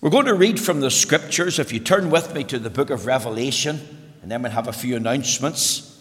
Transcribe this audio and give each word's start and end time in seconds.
We're 0.00 0.10
going 0.10 0.26
to 0.26 0.34
read 0.34 0.60
from 0.60 0.80
the 0.80 0.90
scriptures. 0.90 1.58
If 1.58 1.72
you 1.72 1.80
turn 1.80 2.10
with 2.10 2.34
me 2.34 2.44
to 2.44 2.58
the 2.58 2.70
book 2.70 2.90
of 2.90 3.06
Revelation, 3.06 3.80
and 4.22 4.30
then 4.30 4.42
we'll 4.42 4.52
have 4.52 4.68
a 4.68 4.72
few 4.72 4.96
announcements. 4.96 6.00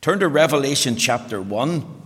Turn 0.00 0.18
to 0.20 0.28
Revelation 0.28 0.96
chapter 0.96 1.40
1. 1.40 2.02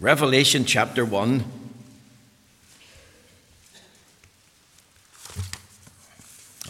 Revelation 0.00 0.64
chapter 0.64 1.04
1. 1.04 1.67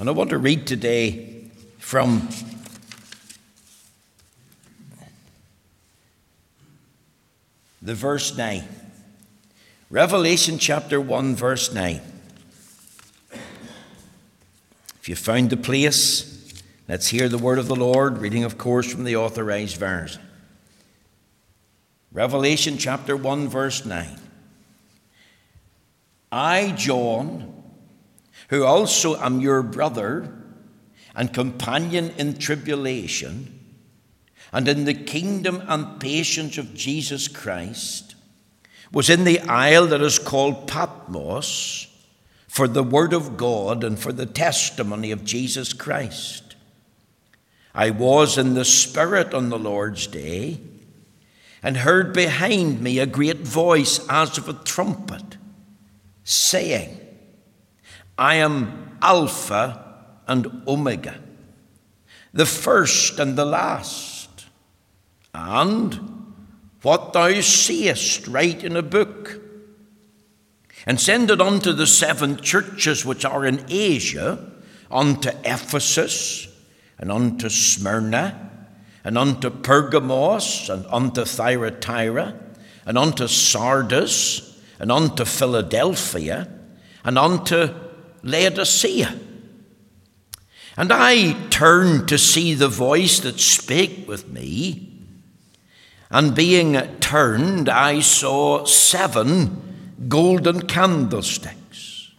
And 0.00 0.08
I 0.08 0.12
want 0.12 0.30
to 0.30 0.38
read 0.38 0.64
today 0.64 1.50
from 1.78 2.28
the 7.82 7.96
verse 7.96 8.36
9. 8.36 8.62
Revelation 9.90 10.58
chapter 10.58 11.00
1, 11.00 11.34
verse 11.34 11.74
9. 11.74 12.00
If 15.00 15.08
you 15.08 15.16
found 15.16 15.50
the 15.50 15.56
place, 15.56 16.62
let's 16.88 17.08
hear 17.08 17.28
the 17.28 17.38
word 17.38 17.58
of 17.58 17.66
the 17.66 17.74
Lord, 17.74 18.18
reading, 18.18 18.44
of 18.44 18.56
course, 18.56 18.92
from 18.92 19.02
the 19.02 19.16
authorized 19.16 19.78
version. 19.78 20.22
Revelation 22.12 22.78
chapter 22.78 23.16
1, 23.16 23.48
verse 23.48 23.84
9. 23.84 24.16
I, 26.30 26.70
John, 26.76 27.57
who 28.48 28.64
also 28.64 29.16
am 29.16 29.40
your 29.40 29.62
brother 29.62 30.34
and 31.14 31.32
companion 31.32 32.10
in 32.18 32.36
tribulation 32.36 33.54
and 34.52 34.68
in 34.68 34.84
the 34.84 34.94
kingdom 34.94 35.62
and 35.66 36.00
patience 36.00 36.56
of 36.56 36.74
Jesus 36.74 37.28
Christ, 37.28 38.14
was 38.92 39.10
in 39.10 39.24
the 39.24 39.40
isle 39.40 39.86
that 39.88 40.00
is 40.00 40.18
called 40.18 40.66
Patmos 40.66 41.86
for 42.46 42.66
the 42.66 42.82
word 42.82 43.12
of 43.12 43.36
God 43.36 43.84
and 43.84 43.98
for 43.98 44.12
the 44.12 44.24
testimony 44.24 45.10
of 45.10 45.24
Jesus 45.24 45.74
Christ. 45.74 46.56
I 47.74 47.90
was 47.90 48.38
in 48.38 48.54
the 48.54 48.64
Spirit 48.64 49.34
on 49.34 49.50
the 49.50 49.58
Lord's 49.58 50.06
day 50.06 50.60
and 51.62 51.76
heard 51.76 52.14
behind 52.14 52.80
me 52.80 52.98
a 52.98 53.06
great 53.06 53.38
voice 53.38 54.00
as 54.08 54.38
of 54.38 54.48
a 54.48 54.54
trumpet, 54.54 55.36
saying, 56.24 56.98
I 58.18 58.36
am 58.36 58.98
Alpha 59.00 59.84
and 60.26 60.62
Omega, 60.66 61.14
the 62.32 62.46
first 62.46 63.18
and 63.18 63.36
the 63.36 63.44
last. 63.44 64.46
And 65.32 66.34
what 66.82 67.12
thou 67.12 67.40
seest, 67.40 68.26
write 68.26 68.64
in 68.64 68.76
a 68.76 68.82
book, 68.82 69.40
and 70.84 71.00
send 71.00 71.30
it 71.30 71.40
unto 71.40 71.72
the 71.72 71.86
seven 71.86 72.38
churches 72.38 73.04
which 73.04 73.24
are 73.24 73.46
in 73.46 73.64
Asia, 73.68 74.52
unto 74.90 75.30
Ephesus, 75.44 76.48
and 76.98 77.12
unto 77.12 77.48
Smyrna 77.48 78.48
and 79.08 79.16
unto 79.16 79.48
Pergamos, 79.48 80.68
and 80.68 80.84
unto 80.90 81.24
Thyatira, 81.24 82.38
and 82.84 82.98
unto 82.98 83.26
Sardis, 83.26 84.60
and 84.78 84.92
unto 84.92 85.24
Philadelphia, 85.24 86.46
and 87.04 87.16
unto 87.16 87.74
Laodicea. 88.22 89.18
And 90.76 90.92
I 90.92 91.32
turned 91.48 92.08
to 92.08 92.18
see 92.18 92.54
the 92.54 92.68
voice 92.68 93.20
that 93.20 93.40
spake 93.40 94.06
with 94.06 94.28
me, 94.28 94.84
and 96.10 96.34
being 96.34 96.74
turned, 97.00 97.68
I 97.68 98.00
saw 98.00 98.64
seven 98.64 100.06
golden 100.08 100.66
candlesticks. 100.66 102.12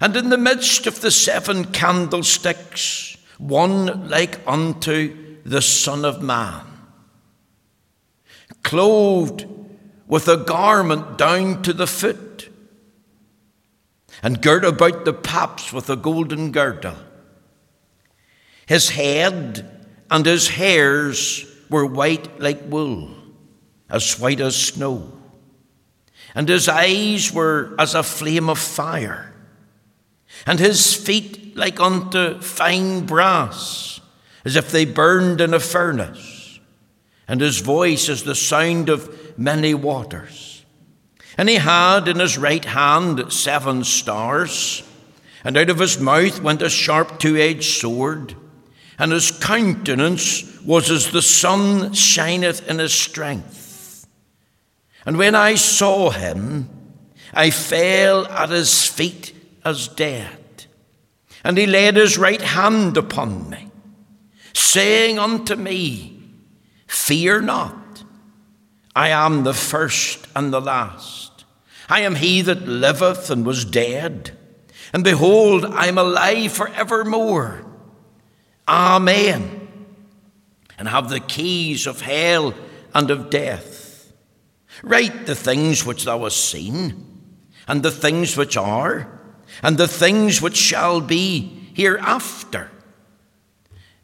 And 0.00 0.16
in 0.16 0.30
the 0.30 0.38
midst 0.38 0.86
of 0.86 1.00
the 1.00 1.10
seven 1.10 1.66
candlesticks, 1.66 3.16
one 3.38 4.08
like 4.08 4.40
unto 4.46 5.40
the 5.44 5.60
Son 5.60 6.04
of 6.04 6.22
Man, 6.22 6.64
clothed 8.62 9.46
with 10.06 10.28
a 10.28 10.36
garment 10.36 11.18
down 11.18 11.62
to 11.62 11.72
the 11.72 11.86
foot, 11.86 12.33
and 14.24 14.40
girt 14.40 14.64
about 14.64 15.04
the 15.04 15.12
paps 15.12 15.70
with 15.70 15.90
a 15.90 15.96
golden 15.96 16.50
girdle. 16.50 16.96
His 18.64 18.88
head 18.88 19.86
and 20.10 20.24
his 20.24 20.48
hairs 20.48 21.44
were 21.68 21.84
white 21.84 22.40
like 22.40 22.62
wool, 22.66 23.10
as 23.90 24.18
white 24.18 24.40
as 24.40 24.56
snow, 24.56 25.12
and 26.34 26.48
his 26.48 26.70
eyes 26.70 27.34
were 27.34 27.74
as 27.78 27.94
a 27.94 28.02
flame 28.02 28.48
of 28.48 28.58
fire, 28.58 29.34
and 30.46 30.58
his 30.58 30.94
feet 30.94 31.54
like 31.54 31.78
unto 31.78 32.40
fine 32.40 33.04
brass 33.04 34.00
as 34.46 34.56
if 34.56 34.70
they 34.70 34.86
burned 34.86 35.42
in 35.42 35.52
a 35.52 35.60
furnace, 35.60 36.60
and 37.28 37.42
his 37.42 37.60
voice 37.60 38.08
as 38.08 38.24
the 38.24 38.34
sound 38.34 38.88
of 38.88 39.38
many 39.38 39.74
waters. 39.74 40.53
And 41.36 41.48
he 41.48 41.56
had 41.56 42.08
in 42.08 42.20
his 42.20 42.38
right 42.38 42.64
hand 42.64 43.32
seven 43.32 43.84
stars, 43.84 44.82
and 45.42 45.56
out 45.56 45.70
of 45.70 45.78
his 45.78 45.98
mouth 45.98 46.40
went 46.40 46.62
a 46.62 46.70
sharp 46.70 47.18
two 47.18 47.36
edged 47.36 47.80
sword, 47.80 48.34
and 48.98 49.12
his 49.12 49.30
countenance 49.30 50.60
was 50.62 50.90
as 50.90 51.10
the 51.10 51.22
sun 51.22 51.92
shineth 51.92 52.68
in 52.68 52.78
his 52.78 52.94
strength. 52.94 54.06
And 55.04 55.18
when 55.18 55.34
I 55.34 55.56
saw 55.56 56.10
him, 56.10 56.70
I 57.32 57.50
fell 57.50 58.26
at 58.28 58.50
his 58.50 58.86
feet 58.86 59.34
as 59.64 59.88
dead. 59.88 60.38
And 61.42 61.58
he 61.58 61.66
laid 61.66 61.96
his 61.96 62.16
right 62.16 62.40
hand 62.40 62.96
upon 62.96 63.50
me 63.50 63.64
saying 64.54 65.18
unto 65.18 65.56
me, 65.56 66.20
Fear 66.86 67.42
not, 67.42 68.04
I 68.96 69.10
am 69.10 69.44
the 69.44 69.52
first 69.52 70.26
and 70.34 70.52
the 70.52 70.60
last. 70.60 71.23
I 71.88 72.00
am 72.00 72.16
he 72.16 72.42
that 72.42 72.66
liveth 72.66 73.30
and 73.30 73.44
was 73.44 73.64
dead, 73.64 74.36
and 74.92 75.04
behold, 75.04 75.64
I 75.64 75.86
am 75.86 75.98
alive 75.98 76.52
for 76.52 76.68
evermore. 76.68 77.64
Amen. 78.66 79.68
And 80.78 80.88
have 80.88 81.08
the 81.08 81.20
keys 81.20 81.86
of 81.86 82.00
hell 82.00 82.54
and 82.94 83.10
of 83.10 83.30
death. 83.30 84.12
Write 84.82 85.26
the 85.26 85.34
things 85.34 85.84
which 85.84 86.04
thou 86.04 86.24
hast 86.24 86.48
seen, 86.50 87.22
and 87.68 87.82
the 87.82 87.90
things 87.90 88.36
which 88.36 88.56
are, 88.56 89.20
and 89.62 89.76
the 89.76 89.88
things 89.88 90.40
which 90.40 90.56
shall 90.56 91.00
be 91.00 91.70
hereafter 91.74 92.70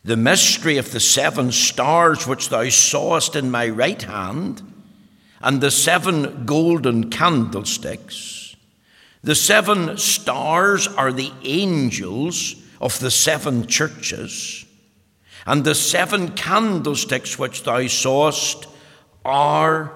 the 0.05 0.17
mystery 0.17 0.79
of 0.79 0.93
the 0.93 1.01
seven 1.01 1.53
stars 1.53 2.27
which 2.27 2.49
thou 2.49 2.69
sawest 2.69 3.37
in 3.37 3.51
my 3.51 3.69
right 3.69 4.03
hand, 4.03 4.63
and 5.41 5.61
the 5.61 5.71
seven 5.71 6.45
golden 6.45 7.11
candlesticks. 7.11 8.55
The 9.23 9.35
seven 9.35 9.97
stars 9.99 10.87
are 10.89 11.13
the 11.13 11.33
angels 11.43 12.57
of 12.81 12.99
the 13.01 13.11
seven 13.11 13.67
churches, 13.67 14.65
and 15.47 15.65
the 15.65 15.75
seven 15.75 16.33
candlesticks 16.33 17.39
which 17.39 17.63
thou 17.63 17.87
sawest 17.87 18.67
are 19.25 19.93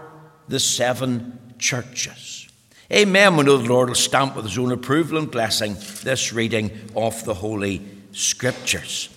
the 0.49 0.61
seven 0.61 1.55
churches. 1.59 2.49
Amen. 2.93 3.37
We 3.37 3.45
know 3.45 3.57
the 3.57 3.69
Lord 3.69 3.89
will 3.89 3.95
stamp 3.95 4.37
with 4.37 4.45
his 4.45 4.59
own 4.59 4.71
approval 4.71 5.17
and 5.17 5.31
blessing 5.31 5.77
this 6.03 6.33
reading 6.33 6.71
of 6.95 7.25
the 7.25 7.35
Holy 7.35 7.81
Scriptures. 8.13 9.09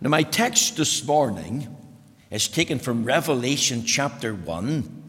Now, 0.00 0.08
my 0.08 0.22
text 0.22 0.78
this 0.78 1.06
morning 1.06 1.76
is 2.32 2.48
taken 2.48 2.78
from 2.78 3.04
Revelation 3.04 3.84
chapter 3.84 4.34
1 4.34 5.02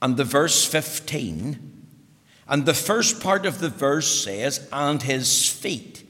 and 0.00 0.16
the 0.16 0.24
verse 0.24 0.64
15. 0.64 1.72
And 2.46 2.64
the 2.64 2.74
first 2.74 3.20
part 3.20 3.44
of 3.44 3.58
the 3.58 3.68
verse 3.68 4.22
says, 4.22 4.68
And 4.72 5.02
his 5.02 5.48
feet, 5.48 6.04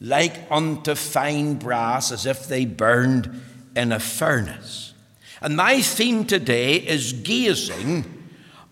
like 0.00 0.50
unto 0.50 0.96
fine 0.96 1.54
brass, 1.54 2.10
as 2.10 2.26
if 2.26 2.48
they 2.48 2.64
burned 2.64 3.40
in 3.76 3.92
a 3.92 4.00
furnace. 4.00 4.94
And 5.40 5.56
my 5.56 5.80
theme 5.80 6.24
today 6.24 6.76
is 6.76 7.12
gazing 7.12 8.04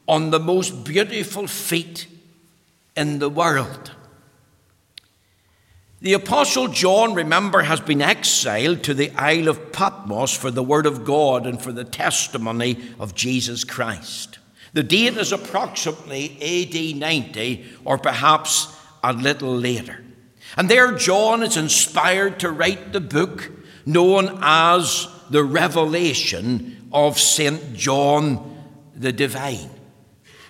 on 0.09 0.31
the 0.31 0.41
most 0.41 0.85
beautiful 0.85 1.47
feet 1.47 2.09
in 2.97 3.21
the 3.21 3.31
world. 3.31 3.93
The 6.03 6.15
Apostle 6.15 6.69
John, 6.69 7.13
remember, 7.13 7.61
has 7.61 7.79
been 7.79 8.01
exiled 8.01 8.83
to 8.85 8.95
the 8.95 9.11
Isle 9.11 9.49
of 9.49 9.71
Patmos 9.71 10.35
for 10.35 10.51
the 10.51 10.63
Word 10.63 10.87
of 10.87 11.05
God 11.05 11.47
and 11.47 11.61
for 11.61 11.73
the 11.73 11.85
testimony 11.85 12.83
of 12.99 13.15
Jesus 13.15 13.65
Christ. 13.65 14.39
The 14.73 14.83
date 14.83 15.19
is 15.19 15.31
approximately 15.31 16.39
AD 16.41 16.97
90 16.97 17.67
or 17.85 17.99
perhaps 17.99 18.75
a 19.05 19.13
little 19.13 19.55
later. 19.55 20.03
And 20.57 20.71
there, 20.71 20.93
John 20.93 21.43
is 21.43 21.59
inspired 21.59 22.41
to 22.41 22.51
write 22.51 22.95
the 22.95 23.01
book 23.01 23.51
known 23.85 24.39
as 24.41 25.07
the 25.29 25.45
Revelation 25.45 26.89
of 26.93 27.19
St. 27.19 27.75
John 27.75 28.57
the 28.97 29.13
Divine. 29.13 29.69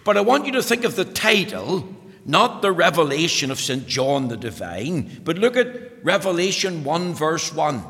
But 0.04 0.16
I 0.16 0.20
want 0.20 0.46
you 0.46 0.52
to 0.52 0.62
think 0.62 0.84
of 0.84 0.94
the 0.94 1.04
title, 1.04 1.88
not 2.24 2.62
the 2.62 2.72
Revelation 2.72 3.50
of 3.50 3.60
St. 3.60 3.86
John 3.86 4.28
the 4.28 4.36
Divine, 4.36 5.20
but 5.24 5.38
look 5.38 5.56
at 5.56 6.04
Revelation 6.04 6.84
1, 6.84 7.14
verse 7.14 7.52
1. 7.52 7.82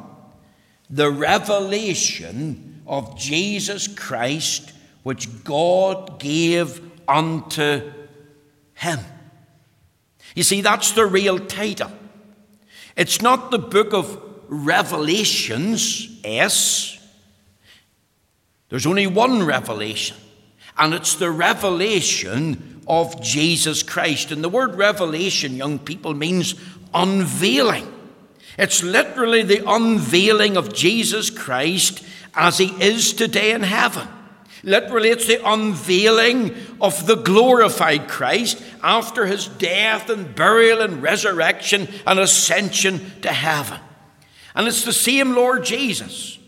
The 0.88 1.10
revelation 1.10 2.82
of 2.86 3.18
Jesus 3.18 3.86
Christ, 3.86 4.72
which 5.02 5.44
God 5.44 6.18
gave 6.18 6.80
unto 7.08 7.92
him. 8.74 8.98
You 10.34 10.42
see, 10.42 10.60
that's 10.60 10.92
the 10.92 11.06
real 11.06 11.38
title. 11.38 11.90
It's 12.96 13.22
not 13.22 13.50
the 13.50 13.58
book 13.58 13.92
of 13.92 14.20
Revelations, 14.48 16.20
S. 16.24 16.98
There's 18.68 18.86
only 18.86 19.06
one 19.06 19.44
revelation, 19.44 20.16
and 20.76 20.94
it's 20.94 21.14
the 21.14 21.30
revelation 21.30 22.69
of 22.86 23.20
Jesus 23.22 23.82
Christ. 23.82 24.32
And 24.32 24.42
the 24.42 24.48
word 24.48 24.74
revelation, 24.74 25.56
young 25.56 25.78
people, 25.78 26.14
means 26.14 26.54
unveiling. 26.94 27.86
It's 28.58 28.82
literally 28.82 29.42
the 29.42 29.68
unveiling 29.68 30.56
of 30.56 30.72
Jesus 30.72 31.30
Christ 31.30 32.04
as 32.34 32.58
he 32.58 32.66
is 32.82 33.12
today 33.12 33.52
in 33.52 33.62
heaven. 33.62 34.06
Literally, 34.62 35.08
it's 35.08 35.26
the 35.26 35.46
unveiling 35.48 36.54
of 36.80 37.06
the 37.06 37.16
glorified 37.16 38.08
Christ 38.08 38.62
after 38.82 39.26
his 39.26 39.46
death 39.46 40.10
and 40.10 40.34
burial 40.34 40.82
and 40.82 41.02
resurrection 41.02 41.88
and 42.06 42.18
ascension 42.18 43.00
to 43.22 43.32
heaven. 43.32 43.80
And 44.54 44.68
it's 44.68 44.84
the 44.84 44.92
same 44.92 45.34
Lord 45.34 45.64
Jesus 45.64 46.38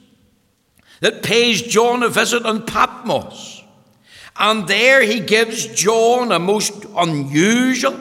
that 1.00 1.22
pays 1.22 1.62
John 1.62 2.02
a 2.02 2.08
visit 2.08 2.44
on 2.44 2.66
Patmos. 2.66 3.51
And 4.36 4.66
there 4.66 5.02
he 5.02 5.20
gives 5.20 5.66
John 5.66 6.32
a 6.32 6.38
most 6.38 6.86
unusual 6.96 7.98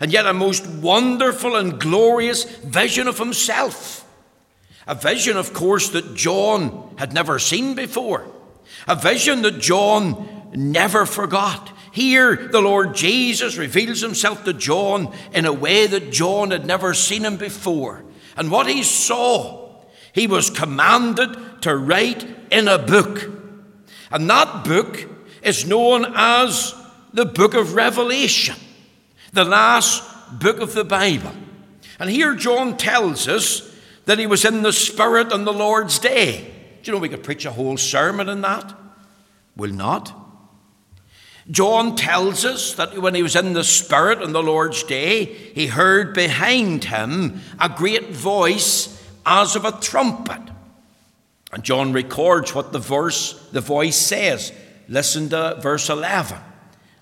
and 0.00 0.12
yet 0.12 0.26
a 0.26 0.34
most 0.34 0.66
wonderful 0.66 1.56
and 1.56 1.80
glorious 1.80 2.44
vision 2.44 3.08
of 3.08 3.18
himself. 3.18 4.06
A 4.86 4.94
vision, 4.94 5.36
of 5.36 5.52
course, 5.52 5.88
that 5.90 6.14
John 6.14 6.94
had 6.98 7.12
never 7.12 7.38
seen 7.38 7.74
before. 7.74 8.26
A 8.86 8.94
vision 8.94 9.42
that 9.42 9.60
John 9.60 10.50
never 10.54 11.06
forgot. 11.06 11.72
Here, 11.92 12.36
the 12.36 12.60
Lord 12.60 12.94
Jesus 12.94 13.56
reveals 13.56 14.00
himself 14.00 14.44
to 14.44 14.52
John 14.52 15.14
in 15.32 15.46
a 15.46 15.52
way 15.52 15.86
that 15.86 16.12
John 16.12 16.50
had 16.50 16.66
never 16.66 16.92
seen 16.92 17.24
him 17.24 17.36
before. 17.36 18.04
And 18.36 18.50
what 18.50 18.66
he 18.66 18.82
saw, 18.82 19.70
he 20.12 20.26
was 20.26 20.50
commanded 20.50 21.62
to 21.62 21.76
write 21.76 22.26
in 22.50 22.68
a 22.68 22.78
book. 22.78 23.30
And 24.10 24.28
that 24.28 24.64
book 24.64 25.08
is 25.44 25.66
known 25.66 26.06
as 26.14 26.74
the 27.12 27.24
book 27.24 27.54
of 27.54 27.74
Revelation, 27.74 28.56
the 29.32 29.44
last 29.44 30.02
book 30.38 30.58
of 30.58 30.74
the 30.74 30.84
Bible. 30.84 31.32
And 31.98 32.10
here 32.10 32.34
John 32.34 32.76
tells 32.76 33.28
us 33.28 33.72
that 34.06 34.18
he 34.18 34.26
was 34.26 34.44
in 34.44 34.62
the 34.62 34.72
Spirit 34.72 35.32
on 35.32 35.44
the 35.44 35.52
Lord's 35.52 35.98
day. 35.98 36.50
Do 36.82 36.90
you 36.90 36.92
know 36.92 37.00
we 37.00 37.08
could 37.08 37.22
preach 37.22 37.44
a 37.44 37.52
whole 37.52 37.76
sermon 37.76 38.28
on 38.28 38.40
that? 38.42 38.74
Will 39.56 39.72
not. 39.72 40.12
John 41.50 41.94
tells 41.94 42.44
us 42.44 42.74
that 42.74 42.98
when 43.00 43.14
he 43.14 43.22
was 43.22 43.36
in 43.36 43.52
the 43.52 43.64
Spirit 43.64 44.22
on 44.22 44.32
the 44.32 44.42
Lord's 44.42 44.82
day, 44.82 45.26
he 45.26 45.66
heard 45.66 46.14
behind 46.14 46.84
him 46.84 47.40
a 47.60 47.68
great 47.68 48.10
voice 48.10 48.90
as 49.26 49.54
of 49.54 49.64
a 49.64 49.78
trumpet. 49.80 50.40
And 51.52 51.62
John 51.62 51.92
records 51.92 52.54
what 52.54 52.72
the 52.72 52.78
verse, 52.78 53.48
the 53.52 53.60
voice 53.60 53.96
says. 53.96 54.52
Listen 54.88 55.28
to 55.30 55.58
verse 55.60 55.88
11. 55.88 56.38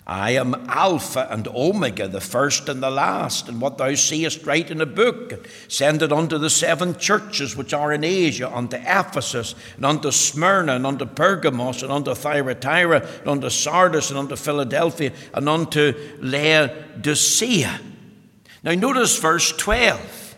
I 0.05 0.31
am 0.31 0.53
Alpha 0.67 1.27
and 1.31 1.47
Omega, 1.47 2.09
the 2.09 2.19
first 2.19 2.67
and 2.67 2.83
the 2.83 2.91
last, 2.91 3.47
and 3.47 3.61
what 3.61 3.77
thou 3.77 3.95
seest 3.95 4.45
write 4.45 4.69
in 4.69 4.81
a 4.81 4.85
book, 4.85 5.31
and 5.31 5.41
send 5.69 6.01
it 6.01 6.11
unto 6.11 6.37
the 6.37 6.49
seven 6.49 6.97
churches 6.97 7.55
which 7.55 7.73
are 7.73 7.93
in 7.93 8.03
Asia, 8.03 8.53
unto 8.53 8.75
Ephesus, 8.75 9.55
and 9.77 9.85
unto 9.85 10.11
Smyrna, 10.11 10.73
and 10.73 10.85
unto 10.85 11.05
Pergamos, 11.05 11.83
and 11.83 11.91
unto 11.91 12.13
Thyatira, 12.13 13.07
and 13.19 13.27
unto 13.29 13.49
Sardis, 13.49 14.09
and 14.09 14.19
unto 14.19 14.35
Philadelphia, 14.35 15.13
and 15.33 15.47
unto 15.47 15.93
Laodicea. 16.19 17.79
Now 18.61 18.73
notice 18.73 19.17
verse 19.17 19.53
12. 19.53 20.35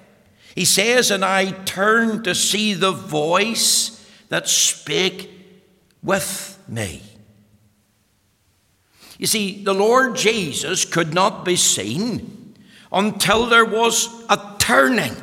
He 0.54 0.66
says, 0.66 1.10
And 1.10 1.26
I 1.26 1.52
turned 1.52 2.24
to 2.26 2.36
see 2.36 2.76
the 2.76 2.92
voice 2.92 4.08
that 4.30 4.48
spake 4.48 5.30
with 6.04 6.60
me. 6.68 7.02
You 9.18 9.28
see, 9.28 9.64
the 9.64 9.74
Lord 9.74 10.16
Jesus 10.16 10.86
could 10.86 11.14
not 11.14 11.46
be 11.46 11.56
seen 11.56 12.56
until 12.92 13.46
there 13.48 13.66
was 13.66 14.10
a 14.30 14.56
turning. 14.60 15.16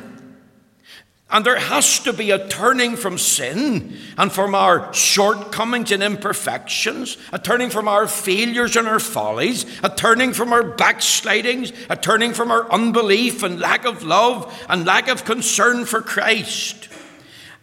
And 1.29 1.43
there 1.43 1.57
has 1.57 1.99
to 2.01 2.13
be 2.13 2.29
a 2.29 2.47
turning 2.47 2.95
from 2.95 3.17
sin 3.17 3.97
and 4.19 4.31
from 4.31 4.53
our 4.53 4.93
shortcomings 4.93 5.91
and 5.91 6.03
imperfections, 6.03 7.17
a 7.31 7.39
turning 7.39 7.71
from 7.71 7.87
our 7.87 8.07
failures 8.07 8.75
and 8.75 8.87
our 8.87 8.99
follies, 8.99 9.65
a 9.81 9.89
turning 9.89 10.33
from 10.33 10.53
our 10.53 10.63
backslidings, 10.63 11.73
a 11.89 11.95
turning 11.95 12.33
from 12.33 12.51
our 12.51 12.71
unbelief 12.71 13.41
and 13.41 13.59
lack 13.59 13.83
of 13.83 14.03
love 14.03 14.53
and 14.69 14.85
lack 14.85 15.07
of 15.07 15.25
concern 15.25 15.85
for 15.85 16.01
Christ. 16.01 16.87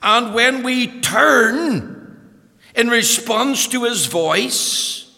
And 0.03 0.35
when 0.35 0.65
we 0.65 1.01
turn 1.01 2.19
in 2.75 2.89
response 2.89 3.69
to 3.69 3.85
his 3.85 4.07
voice, 4.07 5.10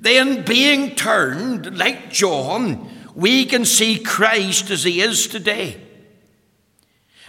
then, 0.00 0.44
being 0.44 0.94
turned, 0.94 1.78
like 1.78 2.10
John, 2.10 2.88
we 3.14 3.44
can 3.44 3.66
see 3.66 3.98
Christ 3.98 4.70
as 4.70 4.84
he 4.84 5.02
is 5.02 5.26
today. 5.26 5.80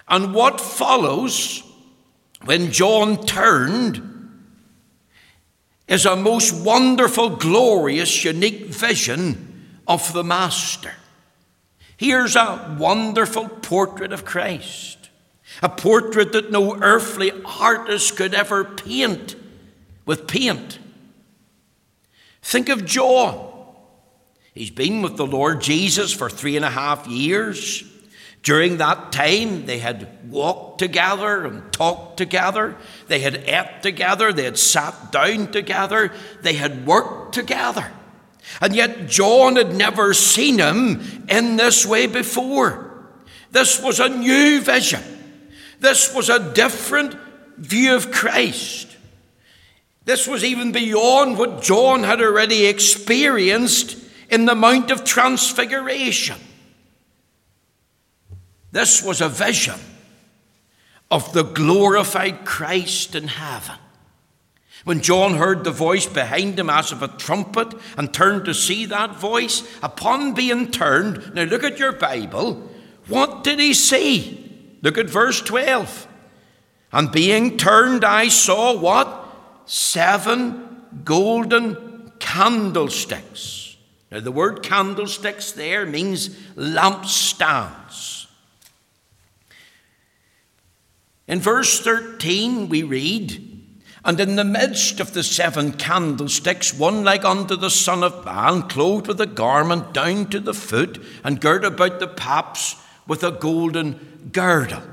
And 0.07 0.33
what 0.33 0.61
follows 0.61 1.63
when 2.45 2.71
John 2.71 3.25
turned 3.25 4.07
is 5.87 6.05
a 6.05 6.15
most 6.15 6.53
wonderful, 6.53 7.31
glorious, 7.31 8.23
unique 8.23 8.67
vision 8.67 9.67
of 9.87 10.13
the 10.13 10.23
Master. 10.23 10.93
Here's 11.97 12.37
a 12.37 12.77
wonderful 12.79 13.49
portrait 13.49 14.13
of 14.13 14.23
Christ, 14.23 15.09
a 15.61 15.67
portrait 15.67 16.31
that 16.31 16.51
no 16.51 16.75
earthly 16.81 17.31
artist 17.43 18.15
could 18.15 18.33
ever 18.33 18.63
paint 18.63 19.35
with 20.05 20.27
paint. 20.27 20.79
Think 22.41 22.69
of 22.69 22.85
John. 22.85 23.49
He's 24.53 24.71
been 24.71 25.01
with 25.01 25.17
the 25.17 25.25
Lord 25.25 25.61
Jesus 25.61 26.11
for 26.11 26.29
three 26.29 26.55
and 26.55 26.65
a 26.65 26.69
half 26.69 27.07
years. 27.07 27.83
During 28.43 28.77
that 28.77 29.11
time, 29.11 29.65
they 29.65 29.77
had 29.77 30.29
walked 30.29 30.79
together 30.79 31.45
and 31.45 31.71
talked 31.71 32.17
together. 32.17 32.75
They 33.07 33.19
had 33.19 33.35
ate 33.35 33.83
together. 33.83 34.33
They 34.33 34.45
had 34.45 34.57
sat 34.57 35.11
down 35.11 35.51
together. 35.51 36.11
They 36.41 36.53
had 36.53 36.87
worked 36.87 37.33
together. 37.35 37.91
And 38.59 38.75
yet, 38.75 39.07
John 39.07 39.55
had 39.55 39.75
never 39.75 40.13
seen 40.13 40.57
him 40.57 41.25
in 41.29 41.55
this 41.55 41.85
way 41.85 42.07
before. 42.07 42.91
This 43.51 43.81
was 43.81 43.99
a 43.99 44.09
new 44.09 44.59
vision. 44.59 45.03
This 45.79 46.13
was 46.13 46.29
a 46.29 46.53
different 46.53 47.15
view 47.57 47.95
of 47.95 48.11
Christ. 48.11 48.90
This 50.11 50.27
was 50.27 50.43
even 50.43 50.73
beyond 50.73 51.37
what 51.37 51.61
John 51.61 52.03
had 52.03 52.19
already 52.19 52.65
experienced 52.65 53.95
in 54.29 54.43
the 54.43 54.55
Mount 54.55 54.91
of 54.91 55.05
Transfiguration. 55.05 56.35
This 58.73 59.01
was 59.01 59.21
a 59.21 59.29
vision 59.29 59.79
of 61.09 61.31
the 61.31 61.43
glorified 61.43 62.43
Christ 62.43 63.15
in 63.15 63.29
heaven. 63.29 63.77
When 64.83 64.99
John 64.99 65.35
heard 65.35 65.63
the 65.63 65.71
voice 65.71 66.07
behind 66.07 66.59
him 66.59 66.69
as 66.69 66.91
of 66.91 67.01
a 67.01 67.07
trumpet 67.07 67.73
and 67.95 68.13
turned 68.13 68.43
to 68.43 68.53
see 68.53 68.85
that 68.87 69.15
voice, 69.15 69.63
upon 69.81 70.33
being 70.33 70.71
turned, 70.71 71.33
now 71.35 71.43
look 71.43 71.63
at 71.63 71.79
your 71.79 71.93
Bible, 71.93 72.69
what 73.07 73.45
did 73.45 73.59
he 73.59 73.73
see? 73.73 74.75
Look 74.81 74.97
at 74.97 75.09
verse 75.09 75.39
12. 75.39 76.05
And 76.91 77.13
being 77.13 77.55
turned, 77.55 78.03
I 78.03 78.27
saw 78.27 78.77
what? 78.77 79.20
Seven 79.71 80.85
golden 81.05 82.11
candlesticks. 82.19 83.77
Now, 84.11 84.19
the 84.19 84.29
word 84.29 84.63
candlesticks 84.63 85.53
there 85.53 85.85
means 85.85 86.27
lampstands. 86.57 88.27
In 91.25 91.39
verse 91.39 91.79
13, 91.79 92.67
we 92.67 92.83
read, 92.83 93.63
And 94.03 94.19
in 94.19 94.35
the 94.35 94.43
midst 94.43 94.99
of 94.99 95.13
the 95.13 95.23
seven 95.23 95.71
candlesticks, 95.71 96.73
one 96.73 97.05
like 97.05 97.23
unto 97.23 97.55
the 97.55 97.69
Son 97.69 98.03
of 98.03 98.25
Man, 98.25 98.63
clothed 98.63 99.07
with 99.07 99.21
a 99.21 99.25
garment 99.25 99.93
down 99.93 100.29
to 100.31 100.41
the 100.41 100.53
foot, 100.53 101.01
and 101.23 101.39
girt 101.39 101.63
about 101.63 102.01
the 102.01 102.09
paps 102.09 102.75
with 103.07 103.23
a 103.23 103.31
golden 103.31 104.29
girdle. 104.33 104.83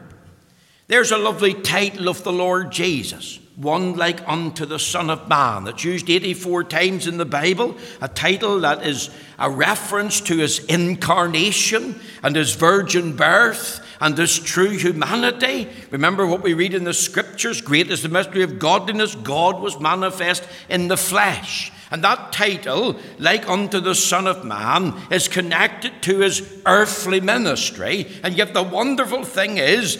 There's 0.87 1.11
a 1.11 1.19
lovely 1.19 1.55
title 1.55 2.09
of 2.09 2.23
the 2.23 2.33
Lord 2.33 2.71
Jesus, 2.71 3.41
one 3.59 3.97
like 3.97 4.27
unto 4.29 4.65
the 4.65 4.79
Son 4.79 5.11
of 5.11 5.29
Man. 5.29 5.67
It's 5.67 5.83
used 5.83 6.09
84 6.09 6.65
times 6.65 7.09
in 7.09 7.19
the 7.19 7.25
Bible, 7.25 7.77
a 8.01 8.07
title 8.07 8.61
that 8.61 8.87
is 8.87 9.11
a 9.37 9.51
reference 9.51 10.21
to 10.23 10.37
his 10.37 10.65
incarnation 10.67 12.01
and 12.23 12.37
his 12.37 12.55
virgin 12.55 13.17
birth 13.17 13.85
and 14.01 14.17
his 14.17 14.39
true 14.39 14.71
humanity. 14.71 15.69
Remember 15.91 16.25
what 16.25 16.43
we 16.43 16.55
read 16.55 16.73
in 16.73 16.85
the 16.85 16.95
scriptures 16.95 17.61
great 17.61 17.91
is 17.91 18.03
the 18.03 18.09
mystery 18.09 18.45
of 18.45 18.61
godliness, 18.61 19.17
God 19.17 19.61
was 19.61 19.81
manifest 19.81 20.49
in 20.69 20.87
the 20.87 20.97
flesh. 20.97 21.73
And 21.91 22.05
that 22.05 22.33
title, 22.33 22.97
like 23.19 23.49
unto 23.49 23.81
the 23.81 23.95
Son 23.95 24.29
of 24.29 24.45
Man, 24.45 24.95
is 25.11 25.27
connected 25.27 26.01
to 26.03 26.19
his 26.19 26.61
earthly 26.65 27.21
ministry. 27.21 28.07
And 28.23 28.37
yet, 28.37 28.55
the 28.55 28.63
wonderful 28.63 29.25
thing 29.25 29.57
is, 29.57 29.97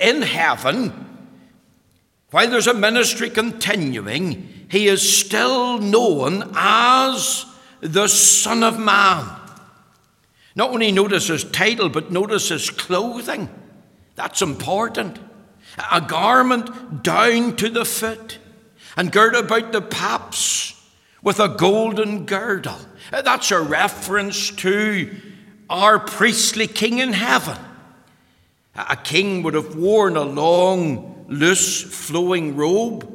in 0.00 0.22
heaven, 0.22 1.05
while 2.36 2.50
there's 2.50 2.66
a 2.66 2.74
ministry 2.74 3.30
continuing, 3.30 4.66
he 4.68 4.88
is 4.88 5.16
still 5.20 5.78
known 5.78 6.52
as 6.54 7.46
the 7.80 8.06
Son 8.08 8.62
of 8.62 8.78
Man. 8.78 9.24
Not 10.54 10.68
only 10.68 10.92
notice 10.92 11.28
his 11.28 11.44
title, 11.44 11.88
but 11.88 12.12
notice 12.12 12.50
his 12.50 12.68
clothing. 12.68 13.48
That's 14.16 14.42
important. 14.42 15.18
A 15.90 16.02
garment 16.02 17.02
down 17.02 17.56
to 17.56 17.70
the 17.70 17.86
foot, 17.86 18.36
and 18.98 19.10
gird 19.10 19.34
about 19.34 19.72
the 19.72 19.80
paps 19.80 20.78
with 21.22 21.40
a 21.40 21.48
golden 21.48 22.26
girdle. 22.26 22.76
That's 23.12 23.50
a 23.50 23.62
reference 23.62 24.50
to 24.56 25.10
our 25.70 25.98
priestly 25.98 26.66
king 26.66 26.98
in 26.98 27.14
heaven. 27.14 27.56
A 28.74 28.96
king 28.96 29.42
would 29.42 29.54
have 29.54 29.74
worn 29.74 30.18
a 30.18 30.22
long, 30.22 31.15
loose, 31.28 31.82
flowing 31.82 32.56
robe, 32.56 33.12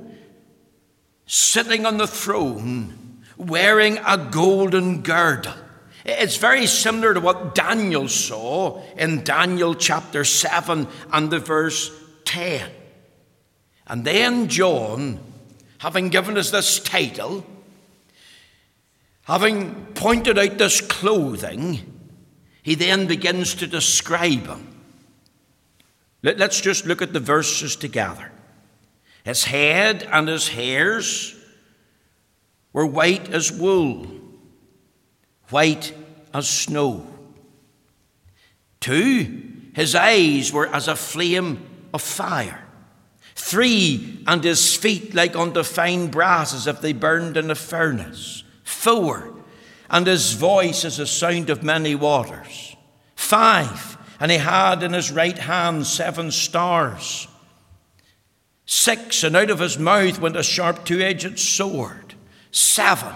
sitting 1.25 1.85
on 1.85 1.97
the 1.97 2.07
throne, 2.07 3.23
wearing 3.37 3.97
a 4.05 4.17
golden 4.17 5.01
girdle. 5.01 5.53
It's 6.03 6.37
very 6.37 6.65
similar 6.65 7.13
to 7.13 7.19
what 7.19 7.53
Daniel 7.53 8.07
saw 8.07 8.81
in 8.97 9.23
Daniel 9.23 9.75
chapter 9.75 10.23
7 10.23 10.87
and 11.11 11.29
the 11.29 11.39
verse 11.39 11.91
10. 12.25 12.69
And 13.87 14.05
then 14.05 14.47
John, 14.47 15.19
having 15.77 16.09
given 16.09 16.37
us 16.37 16.49
this 16.49 16.79
title, 16.79 17.45
having 19.23 19.85
pointed 19.93 20.39
out 20.39 20.57
this 20.57 20.81
clothing, 20.81 21.79
he 22.63 22.75
then 22.75 23.07
begins 23.07 23.55
to 23.55 23.67
describe 23.67 24.47
him. 24.47 24.70
Let's 26.23 26.61
just 26.61 26.85
look 26.85 27.01
at 27.01 27.13
the 27.13 27.19
verses 27.19 27.75
together. 27.75 28.31
His 29.23 29.45
head 29.45 30.07
and 30.11 30.27
his 30.27 30.49
hairs 30.49 31.35
were 32.73 32.85
white 32.85 33.29
as 33.29 33.51
wool 33.51 34.21
white 35.51 35.93
as 36.33 36.49
snow. 36.49 37.05
Two, 38.79 39.43
his 39.75 39.93
eyes 39.93 40.51
were 40.51 40.67
as 40.67 40.87
a 40.87 40.95
flame 40.95 41.63
of 41.93 42.01
fire. 42.01 42.65
Three, 43.35 44.23
and 44.27 44.43
his 44.43 44.75
feet 44.75 45.13
like 45.13 45.35
unto 45.35 45.63
fine 45.63 46.07
brass, 46.07 46.53
as 46.53 46.67
if 46.67 46.81
they 46.81 46.93
burned 46.93 47.37
in 47.37 47.51
a 47.51 47.55
furnace. 47.55 48.43
Four, 48.63 49.33
and 49.89 50.07
his 50.07 50.33
voice 50.33 50.85
as 50.85 50.97
the 50.97 51.05
sound 51.05 51.49
of 51.49 51.63
many 51.63 51.95
waters. 51.95 52.75
Five, 53.15 53.97
and 54.21 54.31
he 54.31 54.37
had 54.37 54.83
in 54.83 54.93
his 54.93 55.11
right 55.11 55.37
hand 55.37 55.87
seven 55.87 56.29
stars. 56.29 57.27
Six, 58.67 59.23
and 59.23 59.35
out 59.35 59.49
of 59.49 59.57
his 59.59 59.79
mouth 59.79 60.19
went 60.19 60.37
a 60.37 60.43
sharp 60.43 60.85
two 60.85 61.01
edged 61.01 61.39
sword. 61.39 62.13
Seven, 62.51 63.13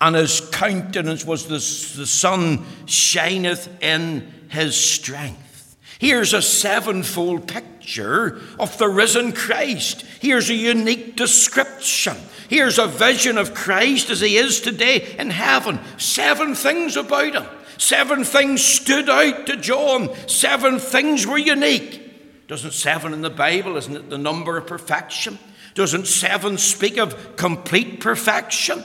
and 0.00 0.16
his 0.16 0.40
countenance 0.40 1.24
was 1.24 1.44
the, 1.44 1.54
the 1.98 2.06
sun 2.06 2.64
shineth 2.86 3.80
in 3.80 4.28
his 4.50 4.76
strength. 4.76 5.76
Here's 6.00 6.34
a 6.34 6.42
sevenfold 6.42 7.46
picture 7.46 8.40
of 8.58 8.76
the 8.76 8.88
risen 8.88 9.32
Christ. 9.32 10.04
Here's 10.20 10.50
a 10.50 10.54
unique 10.54 11.14
description. 11.14 12.16
Here's 12.48 12.80
a 12.80 12.88
vision 12.88 13.38
of 13.38 13.54
Christ 13.54 14.10
as 14.10 14.20
he 14.20 14.36
is 14.36 14.60
today 14.60 15.14
in 15.16 15.30
heaven. 15.30 15.78
Seven 15.96 16.56
things 16.56 16.96
about 16.96 17.34
him. 17.34 17.46
Seven 17.78 18.24
things 18.24 18.62
stood 18.62 19.08
out 19.08 19.46
to 19.46 19.56
John. 19.56 20.14
Seven 20.28 20.78
things 20.78 21.26
were 21.26 21.38
unique. 21.38 22.46
Doesn't 22.46 22.72
seven 22.72 23.12
in 23.12 23.22
the 23.22 23.30
Bible, 23.30 23.76
isn't 23.76 23.96
it 23.96 24.10
the 24.10 24.18
number 24.18 24.56
of 24.56 24.66
perfection? 24.66 25.38
Doesn't 25.74 26.06
seven 26.06 26.58
speak 26.58 26.98
of 26.98 27.36
complete 27.36 28.00
perfection? 28.00 28.84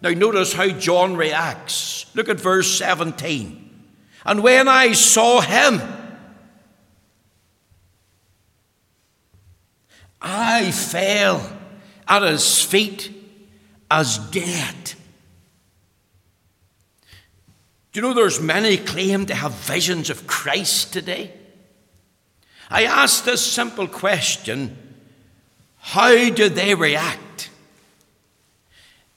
Now, 0.00 0.10
notice 0.10 0.52
how 0.52 0.68
John 0.68 1.16
reacts. 1.16 2.06
Look 2.14 2.28
at 2.28 2.40
verse 2.40 2.78
17. 2.78 3.68
And 4.24 4.42
when 4.42 4.68
I 4.68 4.92
saw 4.92 5.40
him, 5.40 5.80
I 10.22 10.70
fell 10.70 11.58
at 12.06 12.22
his 12.22 12.62
feet 12.62 13.12
as 13.90 14.18
dead. 14.18 14.94
Do 17.92 18.00
you 18.00 18.02
know 18.02 18.14
there's 18.14 18.40
many 18.40 18.76
claim 18.76 19.26
to 19.26 19.34
have 19.34 19.52
visions 19.52 20.10
of 20.10 20.26
Christ 20.26 20.92
today? 20.92 21.32
I 22.70 22.84
ask 22.84 23.24
this 23.24 23.44
simple 23.44 23.88
question 23.88 24.76
how 25.82 26.30
do 26.30 26.48
they 26.48 26.74
react? 26.74 27.50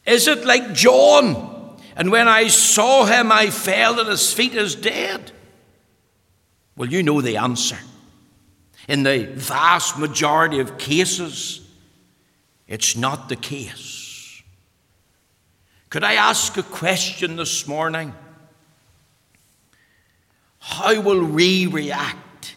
Is 0.06 0.28
it 0.28 0.46
like 0.46 0.74
John? 0.74 1.78
And 1.96 2.10
when 2.10 2.28
I 2.28 2.48
saw 2.48 3.06
him, 3.06 3.32
I 3.32 3.50
fell 3.50 4.00
at 4.00 4.08
his 4.08 4.34
feet 4.34 4.56
as 4.56 4.74
dead? 4.74 5.32
Well, 6.76 6.90
you 6.90 7.04
know 7.04 7.22
the 7.22 7.38
answer. 7.38 7.78
In 8.88 9.04
the 9.04 9.26
vast 9.36 10.00
majority 10.00 10.60
of 10.60 10.78
cases, 10.78 11.62
it's 12.68 12.96
not 12.96 13.30
the 13.30 13.36
case. 13.36 14.42
Could 15.90 16.04
I 16.04 16.14
ask 16.14 16.58
a 16.58 16.64
question 16.64 17.36
this 17.36 17.68
morning? 17.68 18.14
How 20.66 21.02
will 21.02 21.26
we 21.26 21.68
react 21.68 22.56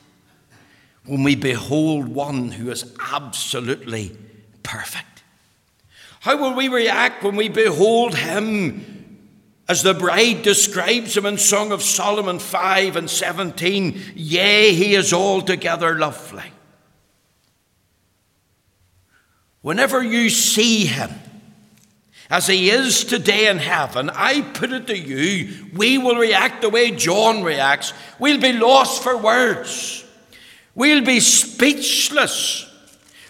when 1.06 1.24
we 1.24 1.34
behold 1.34 2.06
one 2.06 2.52
who 2.52 2.70
is 2.70 2.94
absolutely 3.12 4.16
perfect? 4.62 5.24
How 6.20 6.36
will 6.36 6.54
we 6.54 6.68
react 6.68 7.24
when 7.24 7.34
we 7.34 7.48
behold 7.48 8.14
him 8.14 9.18
as 9.68 9.82
the 9.82 9.92
bride 9.92 10.42
describes 10.42 11.16
him 11.16 11.26
in 11.26 11.36
Song 11.36 11.72
of 11.72 11.82
Solomon 11.82 12.38
5 12.38 12.94
and 12.94 13.10
17? 13.10 14.00
Yea, 14.14 14.72
he 14.72 14.94
is 14.94 15.12
altogether 15.12 15.98
lovely. 15.98 16.52
Whenever 19.62 20.00
you 20.00 20.30
see 20.30 20.86
him, 20.86 21.10
as 22.30 22.46
he 22.46 22.70
is 22.70 23.04
today 23.04 23.48
in 23.48 23.58
heaven, 23.58 24.10
I 24.10 24.42
put 24.42 24.72
it 24.72 24.86
to 24.88 24.98
you, 24.98 25.66
we 25.74 25.98
will 25.98 26.16
react 26.16 26.62
the 26.62 26.70
way 26.70 26.90
John 26.90 27.42
reacts. 27.42 27.92
We'll 28.18 28.40
be 28.40 28.52
lost 28.52 29.02
for 29.02 29.16
words. 29.16 30.04
We'll 30.74 31.04
be 31.04 31.20
speechless. 31.20 32.70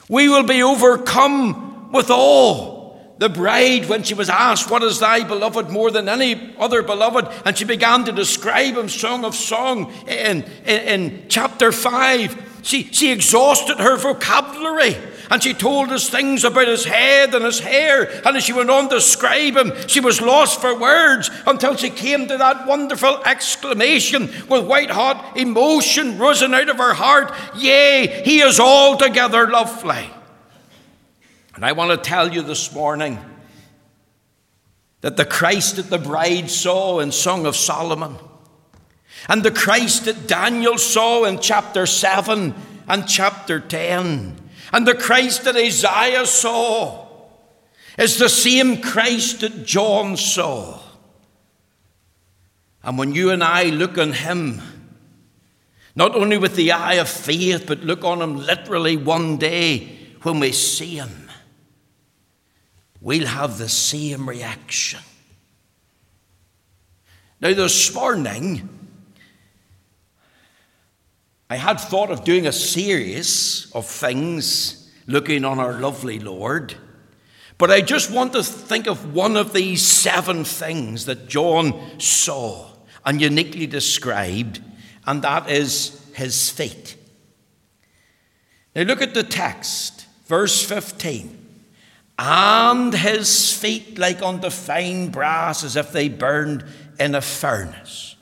We 0.08 0.28
will 0.28 0.44
be 0.44 0.62
overcome 0.62 1.92
with 1.92 2.10
awe 2.10 2.76
the 3.18 3.28
bride, 3.28 3.88
when 3.88 4.02
she 4.02 4.14
was 4.14 4.28
asked, 4.28 4.70
What 4.70 4.82
is 4.82 5.00
thy 5.00 5.24
beloved 5.24 5.70
more 5.70 5.90
than 5.90 6.08
any 6.08 6.54
other 6.58 6.82
beloved? 6.82 7.26
And 7.46 7.56
she 7.56 7.64
began 7.64 8.04
to 8.04 8.12
describe 8.12 8.76
him, 8.76 8.88
Song 8.88 9.24
of 9.24 9.34
Song, 9.34 9.92
in, 10.06 10.42
in, 10.66 10.80
in 11.00 11.24
chapter 11.28 11.72
5. 11.72 12.60
She, 12.62 12.84
she 12.84 13.12
exhausted 13.12 13.78
her 13.78 13.96
vocabulary. 13.96 14.96
And 15.30 15.42
she 15.42 15.54
told 15.54 15.90
us 15.90 16.08
things 16.08 16.44
about 16.44 16.68
his 16.68 16.84
head 16.84 17.34
and 17.34 17.44
his 17.44 17.58
hair. 17.58 18.04
And 18.26 18.36
as 18.36 18.44
she 18.44 18.52
went 18.52 18.70
on 18.70 18.88
to 18.88 18.96
describe 18.96 19.56
him, 19.56 19.72
she 19.88 20.00
was 20.00 20.20
lost 20.20 20.60
for 20.60 20.78
words 20.78 21.30
until 21.46 21.76
she 21.76 21.90
came 21.90 22.28
to 22.28 22.36
that 22.36 22.66
wonderful 22.66 23.22
exclamation 23.24 24.30
with 24.48 24.66
white 24.66 24.90
hot 24.90 25.36
emotion 25.36 26.18
rising 26.18 26.54
out 26.54 26.68
of 26.68 26.78
her 26.78 26.94
heart 26.94 27.32
Yea, 27.56 28.22
he 28.24 28.40
is 28.40 28.60
altogether 28.60 29.48
lovely. 29.48 30.10
And 31.54 31.64
I 31.64 31.72
want 31.72 31.90
to 31.90 32.08
tell 32.08 32.32
you 32.32 32.42
this 32.42 32.72
morning 32.74 33.18
that 35.00 35.16
the 35.16 35.24
Christ 35.24 35.76
that 35.76 35.90
the 35.90 35.98
bride 35.98 36.50
saw 36.50 37.00
in 37.00 37.12
Song 37.12 37.46
of 37.46 37.56
Solomon, 37.56 38.16
and 39.28 39.42
the 39.42 39.50
Christ 39.50 40.04
that 40.04 40.26
Daniel 40.26 40.78
saw 40.78 41.24
in 41.24 41.40
chapter 41.40 41.86
7 41.86 42.54
and 42.88 43.08
chapter 43.08 43.58
10, 43.58 44.36
and 44.76 44.86
the 44.86 44.94
Christ 44.94 45.44
that 45.44 45.56
Isaiah 45.56 46.26
saw, 46.26 47.06
is 47.98 48.18
the 48.18 48.28
same 48.28 48.82
Christ 48.82 49.40
that 49.40 49.64
John 49.64 50.18
saw. 50.18 50.78
And 52.82 52.98
when 52.98 53.14
you 53.14 53.30
and 53.30 53.42
I 53.42 53.70
look 53.70 53.96
on 53.96 54.12
him, 54.12 54.60
Not 55.96 56.14
only 56.14 56.36
with 56.36 56.56
the 56.56 56.72
eye 56.72 56.94
of 56.94 57.08
faith, 57.08 57.64
but 57.66 57.80
look 57.80 58.04
on 58.04 58.20
him 58.20 58.36
literally 58.36 58.98
one 58.98 59.38
day 59.38 59.88
when 60.22 60.40
we 60.40 60.52
see 60.52 60.96
him. 60.96 61.30
We'll 63.00 63.26
have 63.26 63.56
the 63.56 63.70
same 63.70 64.28
reaction. 64.28 65.00
Now, 67.40 67.54
this 67.54 67.94
morning, 67.94 68.68
I 71.48 71.56
had 71.56 71.78
thought 71.78 72.10
of 72.10 72.24
doing 72.24 72.46
a 72.46 72.52
series 72.52 73.70
of 73.72 73.86
things 73.86 74.90
looking 75.06 75.44
on 75.44 75.60
our 75.60 75.74
lovely 75.74 76.18
Lord, 76.18 76.74
but 77.56 77.70
I 77.70 77.80
just 77.80 78.10
want 78.10 78.32
to 78.32 78.42
think 78.42 78.88
of 78.88 79.14
one 79.14 79.36
of 79.36 79.52
these 79.52 79.86
seven 79.86 80.44
things 80.44 81.06
that 81.06 81.28
John 81.28 82.00
saw 82.00 82.70
and 83.04 83.20
uniquely 83.20 83.68
described, 83.68 84.60
and 85.06 85.22
that 85.22 85.48
is 85.48 86.04
his 86.14 86.50
feet. 86.50 86.96
Now, 88.74 88.82
look 88.82 89.00
at 89.00 89.14
the 89.14 89.22
text, 89.22 90.06
verse 90.26 90.62
15. 90.62 91.44
And 92.18 92.92
his 92.92 93.52
feet 93.52 93.98
like 93.98 94.20
unto 94.20 94.50
fine 94.50 95.10
brass, 95.10 95.62
as 95.62 95.76
if 95.76 95.92
they 95.92 96.08
burned 96.08 96.64
in 96.98 97.14
a 97.14 97.20
furnace. 97.20 98.16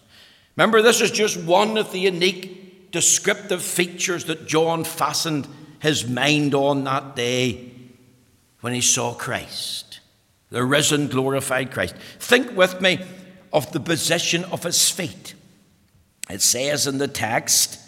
Remember, 0.56 0.82
this 0.82 1.00
is 1.00 1.10
just 1.10 1.42
one 1.42 1.78
of 1.78 1.90
the 1.90 2.00
unique 2.00 2.63
descriptive 2.94 3.60
features 3.60 4.26
that 4.26 4.46
John 4.46 4.84
fastened 4.84 5.48
his 5.80 6.08
mind 6.08 6.54
on 6.54 6.84
that 6.84 7.16
day 7.16 7.72
when 8.60 8.72
he 8.72 8.80
saw 8.80 9.12
Christ, 9.12 9.98
the 10.50 10.64
risen, 10.64 11.08
glorified 11.08 11.72
Christ. 11.72 11.96
Think 12.20 12.56
with 12.56 12.80
me 12.80 13.00
of 13.52 13.72
the 13.72 13.80
position 13.80 14.44
of 14.44 14.62
his 14.62 14.88
feet. 14.88 15.34
It 16.30 16.40
says 16.40 16.86
in 16.86 16.98
the 16.98 17.08
text, 17.08 17.80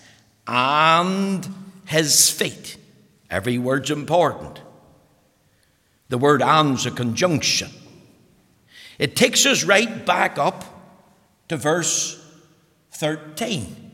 and 0.49 1.49
his 1.87 2.29
feet. 2.29 2.77
Every 3.31 3.59
word's 3.59 3.93
important. 3.93 4.61
The 6.09 6.19
word 6.19 6.43
and's 6.43 6.85
a 6.85 6.91
conjunction. 6.91 7.71
It 8.99 9.15
takes 9.15 9.47
us 9.47 9.63
right 9.63 10.05
back 10.05 10.37
up 10.37 10.65
to 11.49 11.57
verse 11.57 12.21
13. 12.91 13.86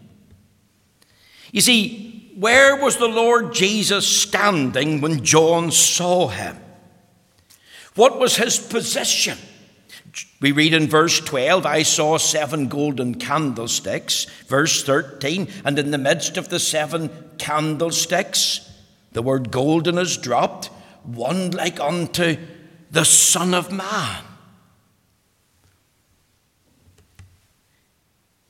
You 1.52 1.60
see, 1.60 2.32
where 2.34 2.76
was 2.76 2.96
the 2.96 3.06
Lord 3.06 3.54
Jesus 3.54 4.08
standing 4.08 5.00
when 5.00 5.22
John 5.22 5.70
saw 5.70 6.28
him? 6.28 6.58
What 7.94 8.18
was 8.18 8.36
his 8.36 8.58
position? 8.58 9.38
We 10.40 10.50
read 10.50 10.74
in 10.74 10.88
verse 10.88 11.20
12, 11.20 11.64
I 11.64 11.82
saw 11.82 12.18
seven 12.18 12.68
golden 12.68 13.14
candlesticks. 13.14 14.24
Verse 14.46 14.82
13, 14.82 15.48
and 15.64 15.78
in 15.78 15.90
the 15.90 15.98
midst 15.98 16.36
of 16.36 16.48
the 16.48 16.58
seven 16.58 17.10
candlesticks, 17.38 18.68
the 19.12 19.22
word 19.22 19.50
golden 19.50 19.98
is 19.98 20.16
dropped, 20.16 20.66
one 21.04 21.50
like 21.50 21.78
unto 21.78 22.38
the 22.90 23.04
Son 23.04 23.54
of 23.54 23.70
Man. 23.70 24.24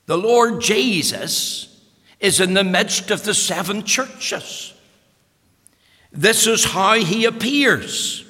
The 0.05 0.17
Lord 0.17 0.61
Jesus 0.61 1.72
is 2.23 2.39
in 2.39 2.53
the 2.53 2.63
midst 2.63 3.11
of 3.11 3.23
the 3.23 3.33
seven 3.33 3.83
churches. 3.83 4.73
This 6.11 6.47
is 6.47 6.63
how 6.63 6.93
he 6.93 7.25
appears. 7.25 8.25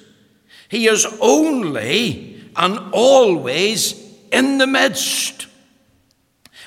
He 0.68 0.88
is 0.88 1.06
only 1.22 2.44
and 2.56 2.80
always 2.92 3.94
in 4.32 4.58
the 4.58 4.66
midst. 4.66 5.46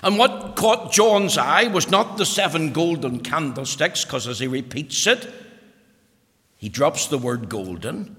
And 0.03 0.19
what 0.19 0.55
caught 0.55 0.93
John's 0.93 1.37
eye 1.37 1.67
was 1.67 1.91
not 1.91 2.17
the 2.17 2.27
seven 2.27 2.73
golden 2.73 3.19
candlesticks, 3.21 4.05
because 4.05 4.29
as 4.29 4.39
he 4.39 4.47
repeats 4.47 5.07
it, 5.09 5.29
he 6.57 6.69
drops 6.69 7.09
the 7.09 7.19
word 7.19 7.49
golden. 7.49 8.15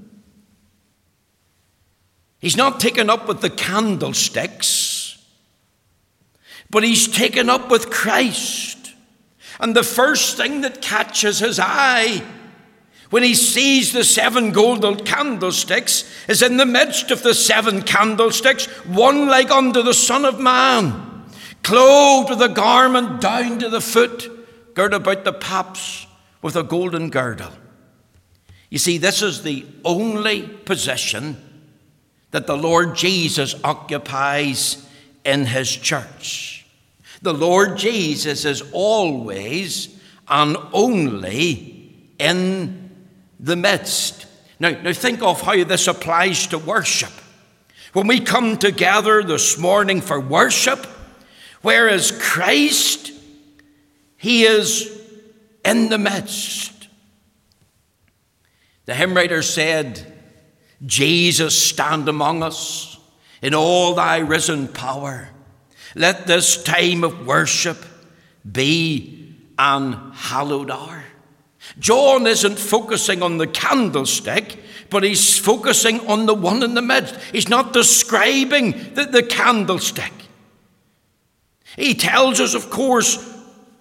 He's 2.39 2.58
not 2.58 2.82
taken 2.82 3.10
up 3.10 3.27
with 3.27 3.39
the 3.39 3.49
candlesticks, 3.49 5.17
but 6.69 6.84
he's 6.84 7.08
taken 7.08 7.49
up 7.49 7.71
with 7.71 7.89
Christ. 7.89 8.76
And 9.60 9.76
the 9.76 9.84
first 9.84 10.38
thing 10.38 10.62
that 10.62 10.82
catches 10.82 11.39
his 11.39 11.60
eye 11.60 12.24
when 13.10 13.24
he 13.24 13.34
sees 13.34 13.93
the 13.93 14.04
seven 14.04 14.52
golden 14.52 14.98
candlesticks 14.98 16.04
is 16.28 16.41
in 16.41 16.58
the 16.58 16.65
midst 16.65 17.10
of 17.10 17.24
the 17.24 17.34
seven 17.34 17.82
candlesticks, 17.82 18.65
one 18.86 19.28
like 19.28 19.50
unto 19.50 19.82
the 19.82 19.93
Son 19.93 20.26
of 20.26 20.39
Man, 20.39 21.26
clothed 21.63 22.30
with 22.30 22.41
a 22.41 22.50
garment 22.50 23.22
down 23.22 23.60
to 23.60 23.70
the 23.70 23.82
foot, 23.82 24.30
girt 24.74 24.93
about 24.93 25.24
the 25.24 25.34
paps 25.34 26.06
with 26.41 26.56
a 26.56 26.63
golden 26.63 27.10
girdle. 27.10 27.52
You 28.70 28.78
see, 28.78 28.98
this 28.98 29.22
is 29.22 29.43
the 29.43 29.65
only 29.86 30.41
position 30.41 31.38
that 32.32 32.46
the 32.46 32.58
Lord 32.58 32.96
Jesus 32.96 33.56
occupies 33.63 34.86
in 35.24 35.46
his 35.46 35.74
church. 35.74 36.57
The 37.21 37.34
Lord 37.34 37.77
Jesus 37.77 38.45
is 38.45 38.63
always 38.71 39.95
and 40.27 40.58
only 40.73 42.12
in 42.19 43.08
the 43.39 43.56
midst. 43.56 44.25
Now, 44.60 44.71
now 44.71 44.93
think 44.93 45.21
of 45.21 45.41
how 45.41 45.63
this 45.63 45.88
applies 45.88 46.47
to 46.47 46.58
worship. 46.58 47.12
When 47.93 48.08
we 48.08 48.19
come 48.19 48.58
together 48.58 49.23
this 49.23 49.58
morning 49.58 50.01
for 50.01 50.19
worship, 50.19 50.86
whereas 51.62 52.12
Christ, 52.12 53.12
He 54.17 54.43
is 54.43 54.91
in 55.63 55.89
the 55.89 55.97
midst. 55.97 56.88
The 58.86 58.95
hymn 58.95 59.13
writer 59.13 59.41
said, 59.41 60.13
Jesus, 60.86 61.62
stand 61.62 62.08
among 62.08 62.41
us 62.41 62.97
in 63.41 63.53
all 63.53 63.95
thy 63.95 64.19
risen 64.19 64.67
power. 64.67 65.30
Let 65.97 66.27
this 66.27 66.62
time 66.63 67.03
of 67.03 67.25
worship 67.25 67.83
be 68.49 69.36
an 69.60 70.12
hallowed 70.13 70.71
hour. 70.71 71.03
John 71.79 72.27
isn't 72.27 72.57
focusing 72.57 73.21
on 73.21 73.38
the 73.38 73.47
candlestick, 73.47 74.60
but 74.89 75.03
he's 75.03 75.38
focusing 75.38 75.99
on 76.07 76.25
the 76.25 76.33
one 76.33 76.63
in 76.63 76.75
the 76.75 76.81
midst. 76.81 77.15
He's 77.33 77.49
not 77.49 77.73
describing 77.73 78.93
the, 78.93 79.05
the 79.05 79.23
candlestick. 79.23 80.13
He 81.75 81.93
tells 81.93 82.39
us, 82.39 82.53
of 82.53 82.69
course, 82.69 83.17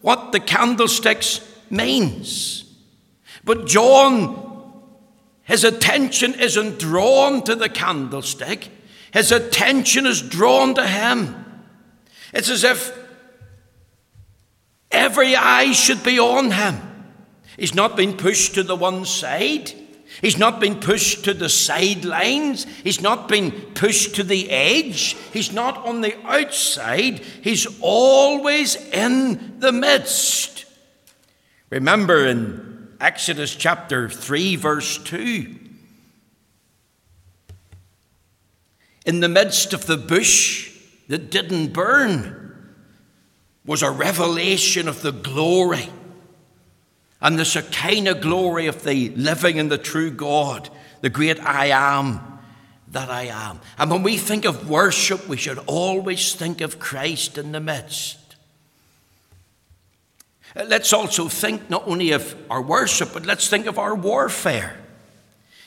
what 0.01 0.33
the 0.33 0.41
candlesticks 0.41 1.41
means. 1.71 2.65
But 3.45 3.67
John 3.67 4.47
his 5.47 5.63
attention 5.63 6.35
isn't 6.35 6.81
drawn 6.81 7.45
to 7.45 7.55
the 7.55 7.69
candlestick, 7.69 8.69
his 9.13 9.31
attention 9.31 10.05
is 10.05 10.21
drawn 10.21 10.75
to 10.75 10.87
him. 10.87 11.46
It's 12.33 12.51
as 12.51 12.65
if 12.65 12.97
every 14.91 15.37
eye 15.37 15.73
should 15.73 16.03
be 16.03 16.19
on 16.19 16.51
him. 16.51 16.81
He's 17.57 17.75
not 17.75 17.97
been 17.97 18.17
pushed 18.17 18.55
to 18.55 18.63
the 18.63 18.77
one 18.77 19.05
side. 19.05 19.73
He's 20.21 20.39
not 20.39 20.61
been 20.61 20.77
pushed 20.77 21.25
to 21.25 21.35
the 21.35 21.49
sidelines. 21.49 22.65
He's 22.83 23.01
not 23.01 23.29
been 23.29 23.51
pushed 23.75 24.17
to 24.17 24.23
the 24.23 24.51
edge. 24.51 25.17
He's 25.33 25.53
not 25.53 25.85
on 25.85 26.01
the 26.01 26.17
outside. 26.25 27.21
He's 27.43 27.67
always 27.81 28.77
in 28.77 29.61
the 29.61 29.73
midst. 29.73 30.65
Remember 31.71 32.27
in 32.27 32.89
Exodus 33.01 33.55
chapter 33.55 34.09
3, 34.09 34.57
verse 34.57 34.99
2. 34.99 35.55
In 39.05 39.21
the 39.21 39.29
midst 39.29 39.73
of 39.73 39.87
the 39.87 39.97
bush 39.97 40.66
that 41.09 41.31
didn't 41.31 41.73
burn 41.73 42.43
was 43.65 43.83
a 43.83 43.91
revelation 43.91 44.89
of 44.89 45.03
the 45.03 45.13
glory 45.13 45.89
and 47.21 47.39
the 47.39 47.45
Shekinah 47.45 48.17
glory 48.17 48.67
of 48.67 48.85
the 48.85 49.11
living 49.11 49.59
and 49.59 49.71
the 49.71 49.79
true 49.79 50.11
God, 50.11 50.69
the 51.01 51.11
great 51.11 51.41
I 51.41 51.67
am 51.67 52.37
that 52.89 53.11
I 53.11 53.25
am. 53.25 53.61
And 53.79 53.91
when 53.91 54.03
we 54.03 54.17
think 54.17 54.45
of 54.45 54.71
worship, 54.71 55.27
we 55.29 55.37
should 55.37 55.59
always 55.67 56.35
think 56.35 56.61
of 56.61 56.79
Christ 56.79 57.37
in 57.37 57.53
the 57.53 57.61
midst. 57.61 58.19
Let's 60.55 60.93
also 60.93 61.29
think 61.29 61.69
not 61.69 61.87
only 61.87 62.13
of 62.13 62.35
our 62.49 62.63
worship, 62.63 63.11
but 63.13 63.27
let's 63.27 63.49
think 63.49 63.67
of 63.67 63.79
our 63.79 63.95
warfare. 63.95 64.79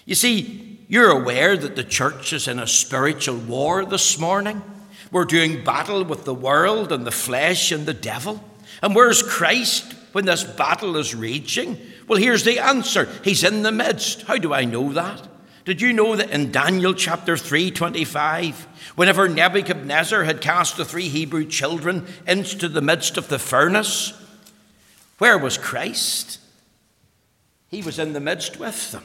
You 0.06 0.16
see, 0.16 0.80
you're 0.88 1.12
aware 1.12 1.56
that 1.56 1.76
the 1.76 1.84
church 1.84 2.34
is 2.34 2.48
in 2.48 2.58
a 2.58 2.66
spiritual 2.66 3.38
war 3.38 3.86
this 3.86 4.18
morning. 4.18 4.64
We're 5.12 5.26
doing 5.26 5.64
battle 5.64 6.04
with 6.04 6.26
the 6.26 6.34
world 6.34 6.92
and 6.92 7.06
the 7.06 7.12
flesh 7.12 7.72
and 7.72 7.86
the 7.86 7.94
devil. 7.94 8.44
And 8.82 8.96
where's 8.96 9.24
Christ 9.24 9.94
when 10.12 10.26
this 10.26 10.44
battle 10.44 10.98
is 10.98 11.16
raging? 11.16 11.78
Well, 12.08 12.20
here's 12.20 12.44
the 12.44 12.60
answer 12.60 13.10
He's 13.24 13.44
in 13.44 13.64
the 13.64 13.72
midst. 13.72 14.24
How 14.24 14.38
do 14.38 14.54
I 14.54 14.66
know 14.66 14.94
that? 14.94 15.28
Did 15.66 15.82
you 15.82 15.94
know 15.94 16.16
that 16.16 16.32
in 16.32 16.52
Daniel 16.52 16.94
chapter 16.94 17.38
3 17.38 17.72
25, 17.72 18.94
whenever 18.96 19.28
Nebuchadnezzar 19.28 20.24
had 20.24 20.42
cast 20.42 20.78
the 20.78 20.86
three 20.86 21.10
Hebrew 21.10 21.46
children 21.46 22.08
into 22.26 22.68
the 22.68 22.82
midst 22.82 23.18
of 23.18 23.28
the 23.28 23.40
furnace, 23.40 24.14
Where 25.18 25.38
was 25.38 25.58
Christ? 25.58 26.40
He 27.68 27.84
was 27.84 28.00
in 28.00 28.14
the 28.14 28.20
midst 28.20 28.60
with 28.60 28.92
them. 28.92 29.04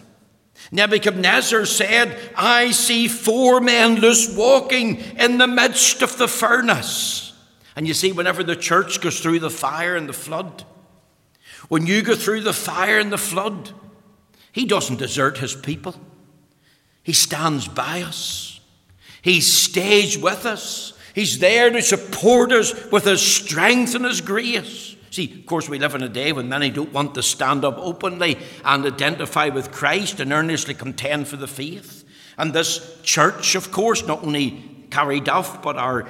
Nebuchadnezzar 0.73 1.67
said, 1.67 2.19
I 2.37 2.71
see 2.71 3.09
four 3.09 3.61
men 3.61 3.97
loose 3.97 4.35
walking 4.35 4.97
in 5.19 5.39
the 5.39 5.47
midst 5.47 6.03
of 6.03 6.17
the 6.17 6.29
furnace. 6.29 7.33
And 7.77 7.87
you 7.87 7.95
see, 7.95 8.13
whenever 8.13 8.43
the 8.43 8.57
church 8.57 9.01
goes 9.01 9.21
through 9.21 9.41
the 9.41 9.51
fire 9.51 9.97
and 9.97 10.09
the 10.09 10.13
flood, 10.13 10.65
when 11.69 11.87
you 11.87 12.03
go 12.03 12.15
through 12.15 12.43
the 12.43 12.53
fire 12.53 12.99
and 12.99 13.13
the 13.13 13.19
flood, 13.19 13.71
he 14.53 14.65
doesn't 14.65 14.99
desert 14.99 15.39
his 15.39 15.55
people. 15.55 15.95
He 17.03 17.13
stands 17.13 17.69
by 17.69 18.03
us. 18.03 18.61
He 19.23 19.41
stays 19.41 20.17
with 20.17 20.47
us. 20.47 20.93
He's 21.15 21.39
there 21.39 21.71
to 21.71 21.83
support 21.83 22.53
us 22.53 22.91
with 22.91 23.05
his 23.05 23.23
strength 23.23 23.95
and 23.95 24.05
his 24.05 24.21
grace. 24.21 24.97
See, 25.15 25.33
of 25.39 25.47
course, 25.47 25.69
we 25.69 25.79
live 25.79 25.95
in 25.95 26.03
a 26.03 26.09
day 26.09 26.33
when 26.33 26.49
many 26.49 26.71
don't 26.71 26.93
want 26.93 27.15
to 27.15 27.23
stand 27.23 27.65
up 27.65 27.77
openly 27.79 28.37
and 28.65 28.85
identify 28.85 29.49
with 29.49 29.71
Christ 29.71 30.19
and 30.19 30.33
earnestly 30.33 30.75
contend 30.75 31.29
for 31.29 31.37
the 31.37 31.47
faith. 31.47 32.05
And 32.37 32.53
this 32.53 32.99
church, 33.05 33.55
of 33.55 33.71
course, 33.71 34.05
not 34.05 34.25
only 34.25 34.87
Carryduff, 34.89 35.63
but 35.63 35.77
our 35.77 36.09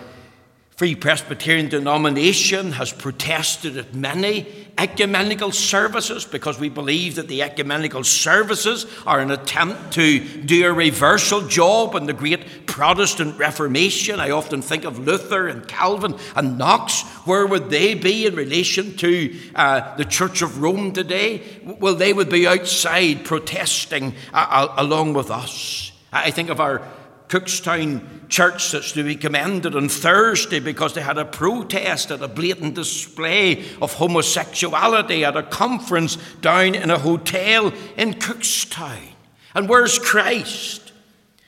Free 0.77 0.97
Presbyterian 0.97 1.69
denomination 1.69 2.73
has 2.73 2.93
protested 2.93 3.77
at 3.77 3.95
many 3.95 4.45
ecumenical 4.77 5.53
services 5.53 6.25
because 6.25 6.59
we 6.59 6.69
believe 6.69 7.15
that 7.15 7.29
the 7.29 7.43
ecumenical 7.43 8.03
services 8.03 8.85
are 9.07 9.21
an 9.21 9.31
attempt 9.31 9.93
to 9.93 10.19
do 10.19 10.67
a 10.67 10.73
reversal 10.73 11.43
job 11.43 11.95
in 11.95 12.07
the 12.07 12.13
great 12.13 12.67
Protestant 12.67 13.39
Reformation. 13.39 14.19
I 14.19 14.31
often 14.31 14.63
think 14.63 14.85
of 14.85 14.99
Luther 14.99 15.47
and 15.47 15.69
Calvin 15.69 16.17
and 16.35 16.59
Knox. 16.59 17.03
Where 17.25 17.47
would 17.47 17.71
they 17.71 17.95
be 17.95 18.27
in 18.27 18.35
relation 18.35 18.97
to 18.97 19.39
uh, 19.55 19.95
the 19.95 20.05
Church 20.05 20.43
of 20.43 20.61
Rome 20.61 20.91
today? 20.91 21.41
Well, 21.79 21.95
they 21.95 22.13
would 22.13 22.31
be 22.31 22.49
outside 22.49 23.25
protesting 23.25 24.17
uh, 24.33 24.75
along 24.77 25.15
with 25.15 25.31
us. 25.31 25.93
I 26.13 26.33
think 26.33 26.51
of 26.51 26.61
our 26.61 26.83
Cookstown 27.29 28.29
church 28.29 28.73
that's 28.73 28.93
to 28.93 29.03
be 29.03 29.17
commended 29.17 29.75
on 29.75 29.89
Thursday 29.89 30.61
because 30.61 30.95
they 30.95 31.01
had 31.01 31.19
a 31.19 31.25
protest 31.25 32.11
at 32.11 32.23
a 32.23 32.29
blatant 32.29 32.75
display 32.75 33.65
of 33.81 33.95
homosexuality 33.95 35.25
at 35.25 35.37
a 35.37 35.43
conference 35.43 36.17
down 36.41 36.75
in 36.75 36.91
a 36.91 36.99
hotel 36.99 37.73
in 37.97 38.15
Cookstown. 38.15 39.09
And 39.55 39.69
where's 39.69 39.99
Christ? 39.99 40.93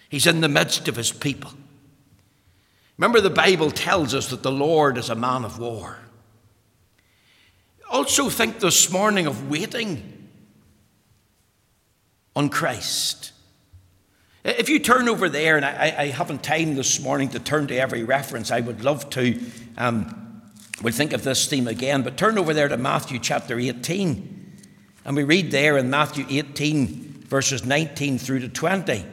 He's 0.08 0.26
in 0.26 0.40
the 0.40 0.48
midst 0.48 0.88
of 0.88 0.96
his 0.96 1.12
people. 1.12 1.52
Remember, 2.96 3.20
the 3.20 3.30
Bible 3.30 3.70
tells 3.70 4.14
us 4.14 4.30
that 4.30 4.42
the 4.42 4.52
Lord 4.52 4.96
is 4.96 5.10
a 5.10 5.14
man 5.14 5.44
of 5.44 5.58
war. 5.58 5.98
Also, 7.90 8.30
think 8.30 8.60
this 8.60 8.90
morning 8.90 9.26
of 9.26 9.50
waiting 9.50 10.28
on 12.34 12.48
Christ. 12.48 13.32
If 14.46 14.68
you 14.68 14.78
turn 14.78 15.08
over 15.08 15.28
there, 15.28 15.56
and 15.56 15.64
I, 15.64 15.92
I, 15.98 16.06
haven't 16.06 16.44
time 16.44 16.76
this 16.76 17.00
morning 17.00 17.30
to 17.30 17.40
turn 17.40 17.66
to 17.66 17.76
every 17.76 18.04
reference, 18.04 18.52
I 18.52 18.60
would 18.60 18.84
love 18.84 19.10
to. 19.10 19.40
Um, 19.76 20.40
we'll 20.80 20.92
think 20.92 21.12
of 21.12 21.24
this 21.24 21.48
theme 21.48 21.66
again, 21.66 22.02
but 22.02 22.16
turn 22.16 22.38
over 22.38 22.54
there 22.54 22.68
to 22.68 22.76
Matthew 22.76 23.18
chapter 23.18 23.58
18. 23.58 24.62
And 25.04 25.16
we 25.16 25.24
read 25.24 25.50
there 25.50 25.76
in 25.76 25.90
Matthew 25.90 26.26
18, 26.28 27.24
verses 27.26 27.64
19 27.64 28.18
through 28.18 28.38
to 28.38 28.48
20. 28.48 29.04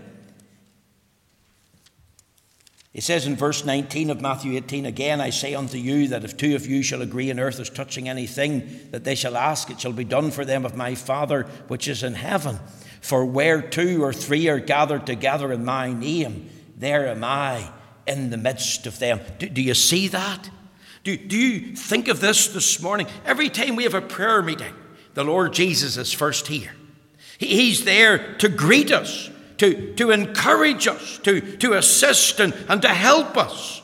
It 2.93 3.02
says 3.02 3.26
in 3.26 3.36
verse 3.36 3.65
19 3.65 4.12
of 4.12 4.22
Matthew 4.22 4.56
18, 4.56 4.86
Again 4.86 5.19
I 5.19 5.32
say 5.32 5.56
unto 5.56 5.80
you 5.80 6.10
that 6.10 6.24
if 6.24 6.38
two 6.38 6.54
of 6.54 6.67
you 6.67 6.84
shall 6.84 7.02
agree 7.02 7.32
in 7.32 7.39
earth 7.39 7.60
as 7.60 7.72
touching 7.72 8.08
anything 8.08 8.89
that 8.91 9.04
they 9.04 9.15
shall 9.15 9.36
ask, 9.36 9.72
it 9.72 9.82
shall 9.82 9.93
be 9.93 10.04
done 10.04 10.30
for 10.30 10.46
them 10.46 10.63
of 10.63 10.76
my 10.76 10.93
Father 10.93 11.48
which 11.69 11.88
is 11.88 12.04
in 12.04 12.13
heaven. 12.13 12.60
For 13.03 13.25
where 13.25 13.61
two 13.61 14.01
or 14.01 14.13
three 14.13 14.47
are 14.47 14.59
gathered 14.59 15.05
together 15.05 15.51
in 15.51 15.65
my 15.65 15.91
name, 15.91 16.49
there 16.77 17.05
am 17.09 17.21
I 17.21 17.69
in 18.07 18.29
the 18.29 18.37
midst 18.37 18.87
of 18.87 18.97
them. 18.97 19.19
Do, 19.39 19.49
do 19.49 19.61
you 19.61 19.73
see 19.73 20.07
that? 20.07 20.49
Do, 21.03 21.17
do 21.17 21.37
you 21.37 21.75
think 21.75 22.07
of 22.07 22.21
this 22.21 22.47
this 22.47 22.81
morning? 22.81 23.07
Every 23.25 23.49
time 23.49 23.75
we 23.75 23.83
have 23.83 23.93
a 23.93 24.01
prayer 24.01 24.41
meeting, 24.41 24.73
the 25.15 25.25
Lord 25.25 25.51
Jesus 25.51 25.97
is 25.97 26.13
first 26.13 26.47
here. 26.47 26.71
He, 27.37 27.47
he's 27.47 27.83
there 27.83 28.35
to 28.35 28.47
greet 28.47 28.89
us, 28.89 29.29
to, 29.57 29.93
to 29.95 30.11
encourage 30.11 30.87
us, 30.87 31.17
to, 31.23 31.41
to 31.57 31.73
assist 31.73 32.39
and, 32.39 32.53
and 32.69 32.81
to 32.83 32.87
help 32.87 33.35
us. 33.35 33.81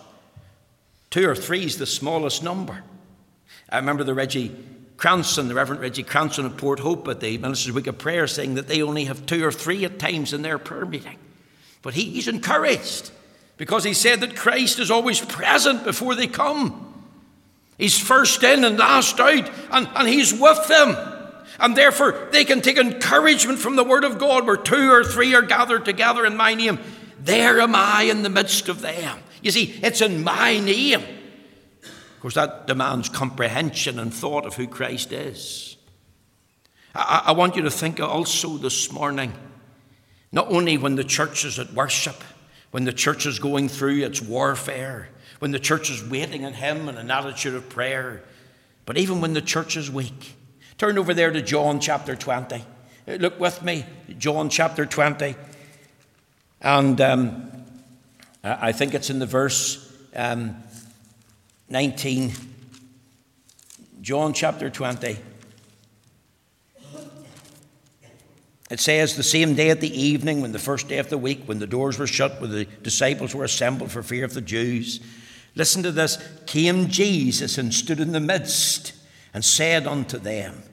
Two 1.10 1.28
or 1.28 1.36
three 1.36 1.66
is 1.66 1.78
the 1.78 1.86
smallest 1.86 2.42
number. 2.42 2.86
I 3.70 3.80
remember 3.80 4.06
the 4.06 4.14
Reggie 4.14 4.56
Cranston, 5.00 5.48
the 5.48 5.56
Reverend 5.56 5.82
Reggie 5.82 6.04
Cranston 6.04 6.46
of 6.46 6.58
Port 6.58 6.80
Hope 6.80 7.08
at 7.08 7.22
the 7.22 7.38
Minister's 7.38 7.74
Week 7.74 7.88
of 7.88 7.98
Prayer, 7.98 8.28
saying 8.28 8.56
that 8.56 8.68
they 8.68 8.82
only 8.82 9.06
have 9.06 9.26
two 9.26 9.46
or 9.46 9.52
three 9.52 9.86
at 9.86 9.98
times 9.98 10.34
in 10.34 10.42
their 10.42 10.60
prayer 10.60 10.86
meeting. 10.86 11.18
But 11.82 11.94
he, 11.94 12.04
he's 12.04 12.28
encouraged 12.28 13.10
because 13.56 13.86
he 13.86 13.94
said 13.94 14.20
that 14.20 14.36
Christ 14.36 14.78
is 14.78 14.92
always 14.92 15.22
present 15.22 15.86
before 15.86 16.16
they 16.16 16.28
come. 16.28 16.86
He's 17.78 17.98
first 17.98 18.44
in 18.44 18.66
and 18.66 18.78
last 18.78 19.18
out, 19.22 19.50
and, 19.72 19.88
and 19.96 20.06
he's 20.06 20.34
with 20.34 20.68
them. 20.68 20.98
And 21.62 21.78
therefore, 21.78 22.28
they 22.34 22.44
can 22.44 22.60
take 22.60 22.78
encouragement 22.78 23.60
from 23.60 23.78
the 23.78 23.86
Word 23.86 24.04
of 24.04 24.20
God 24.20 24.46
where 24.46 24.58
two 24.58 24.92
or 24.92 25.06
three 25.06 25.34
are 25.34 25.42
gathered 25.42 25.86
together 25.86 26.26
in 26.26 26.36
my 26.36 26.56
name. 26.56 26.78
There 27.22 27.62
am 27.62 27.74
I 27.74 28.04
in 28.04 28.24
the 28.24 28.30
midst 28.30 28.68
of 28.68 28.82
them. 28.82 29.20
You 29.42 29.52
see, 29.52 29.80
it's 29.82 30.02
in 30.02 30.26
my 30.26 30.60
name. 30.60 31.02
Of 32.20 32.24
course, 32.24 32.36
that 32.36 32.68
demands 32.68 33.08
comprehension 33.08 33.98
and 33.98 34.14
thought 34.14 34.46
of 34.46 34.56
who 34.56 34.68
Christ 34.68 35.14
is. 35.14 35.78
I, 36.94 37.24
I 37.28 37.32
want 37.32 37.56
you 37.56 37.62
to 37.62 37.72
think 37.72 38.02
also 38.02 38.58
this 38.58 38.92
morning, 38.92 39.32
not 40.30 40.52
only 40.52 40.78
when 40.78 40.96
the 40.96 41.06
church 41.06 41.46
is 41.46 41.58
at 41.60 41.72
worship, 41.72 42.22
when 42.72 42.84
the 42.84 42.92
church 42.92 43.26
is 43.26 43.40
going 43.40 43.70
through 43.70 44.04
its 44.04 44.22
warfare, 44.22 45.08
when 45.40 45.52
the 45.52 45.60
church 45.60 45.90
is 45.90 46.04
waiting 46.04 46.44
on 46.44 46.52
Him 46.52 46.90
in 46.90 46.98
an 46.98 47.10
attitude 47.10 47.56
of 47.56 47.70
prayer, 47.70 48.22
but 48.86 48.98
even 48.98 49.22
when 49.22 49.32
the 49.32 49.42
church 49.42 49.78
is 49.78 49.90
weak. 49.90 50.36
Turn 50.78 50.98
over 50.98 51.14
there 51.14 51.32
to 51.32 51.42
John 51.42 51.80
chapter 51.80 52.18
20. 52.18 52.66
Look 53.08 53.40
with 53.40 53.64
me, 53.64 53.86
John 54.18 54.50
chapter 54.50 54.86
20. 54.86 55.36
And 56.60 57.00
um, 57.00 57.50
I 58.44 58.74
think 58.74 58.94
it's 58.94 59.10
in 59.10 59.20
the 59.20 59.26
verse 59.26 59.90
um, 60.14 60.62
19, 61.72 62.34
John 64.02 64.34
chapter 64.34 64.72
20. 64.72 65.20
It 68.72 68.80
says, 68.80 69.16
the 69.16 69.24
same 69.24 69.54
day 69.54 69.70
at 69.70 69.80
the 69.80 70.02
evening, 70.02 70.42
when 70.42 70.52
the 70.52 70.60
first 70.60 70.88
day 70.88 70.98
of 70.98 71.10
the 71.10 71.18
week, 71.18 71.44
when 71.46 71.60
the 71.60 71.68
doors 71.68 72.00
were 72.00 72.08
shut, 72.08 72.42
when 72.42 72.50
the 72.50 72.66
disciples 72.66 73.36
were 73.36 73.44
assembled 73.44 73.92
for 73.92 74.02
fear 74.02 74.26
of 74.26 74.34
the 74.34 74.42
Jews, 74.42 75.00
listen 75.54 75.84
to 75.84 75.92
this, 75.92 76.18
came 76.48 76.88
Jesus 76.88 77.60
and 77.60 77.72
stood 77.72 78.00
in 78.00 78.14
the 78.14 78.20
midst 78.20 78.94
and 79.34 79.46
said 79.46 79.86
unto 79.86 80.18
them, 80.18 80.64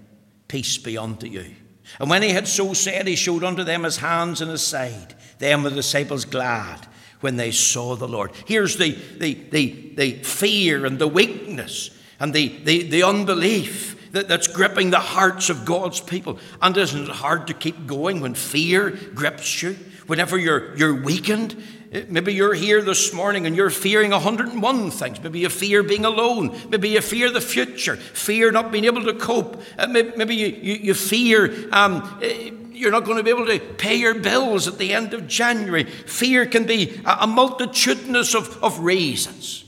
Peace 0.48 0.78
be 0.78 0.96
unto 0.96 1.26
you. 1.26 1.56
And 2.00 2.08
when 2.08 2.22
he 2.22 2.30
had 2.30 2.48
so 2.48 2.72
said, 2.72 3.06
he 3.06 3.16
showed 3.16 3.44
unto 3.44 3.64
them 3.64 3.84
his 3.84 3.98
hands 3.98 4.40
and 4.40 4.50
his 4.50 4.62
side. 4.62 5.14
Then 5.38 5.62
were 5.62 5.70
the 5.70 5.76
disciples 5.76 6.24
glad 6.24 6.86
when 7.26 7.36
they 7.36 7.50
saw 7.50 7.96
the 7.96 8.06
Lord. 8.06 8.30
Here's 8.46 8.76
the, 8.76 8.92
the, 9.18 9.34
the, 9.50 9.92
the 9.96 10.12
fear 10.22 10.86
and 10.86 10.96
the 10.96 11.08
weakness 11.08 11.90
and 12.20 12.32
the, 12.32 12.56
the, 12.62 12.84
the 12.84 13.02
unbelief 13.02 14.12
that, 14.12 14.28
that's 14.28 14.46
gripping 14.46 14.90
the 14.90 15.00
hearts 15.00 15.50
of 15.50 15.64
God's 15.64 16.00
people. 16.00 16.38
And 16.62 16.76
isn't 16.76 17.02
it 17.02 17.10
hard 17.10 17.48
to 17.48 17.54
keep 17.54 17.84
going 17.88 18.20
when 18.20 18.34
fear 18.34 18.90
grips 18.90 19.60
you? 19.60 19.72
Whenever 20.06 20.38
you're, 20.38 20.76
you're 20.76 21.02
weakened, 21.02 21.60
eh, 21.90 22.04
Maybe 22.08 22.32
you're 22.32 22.54
here 22.54 22.80
this 22.80 23.12
morning 23.12 23.44
and 23.44 23.56
you're 23.56 23.70
fearing 23.70 24.12
101 24.12 24.90
things. 24.92 25.20
Maybe 25.20 25.40
you 25.40 25.48
fear 25.48 25.82
being 25.82 26.04
alone. 26.04 26.56
Maybe 26.68 26.90
you 26.90 27.00
fear 27.00 27.32
the 27.32 27.40
future, 27.40 27.96
fear 27.96 28.52
not 28.52 28.70
being 28.70 28.84
able 28.84 29.02
to 29.02 29.14
cope. 29.14 29.60
Uh, 29.76 29.88
maybe 29.88 30.36
you, 30.36 30.46
you, 30.46 30.74
you 30.74 30.94
fear 30.94 31.68
um, 31.72 32.20
eh, 32.22 32.52
you're 32.76 32.90
not 32.90 33.04
going 33.04 33.16
to 33.16 33.22
be 33.22 33.30
able 33.30 33.46
to 33.46 33.58
pay 33.58 33.96
your 33.96 34.14
bills 34.14 34.68
at 34.68 34.78
the 34.78 34.92
end 34.92 35.14
of 35.14 35.26
January. 35.26 35.84
Fear 35.84 36.46
can 36.46 36.64
be 36.64 37.00
a, 37.04 37.26
multitudinous 37.26 38.34
of, 38.34 38.62
of 38.62 38.80
reasons. 38.80 39.64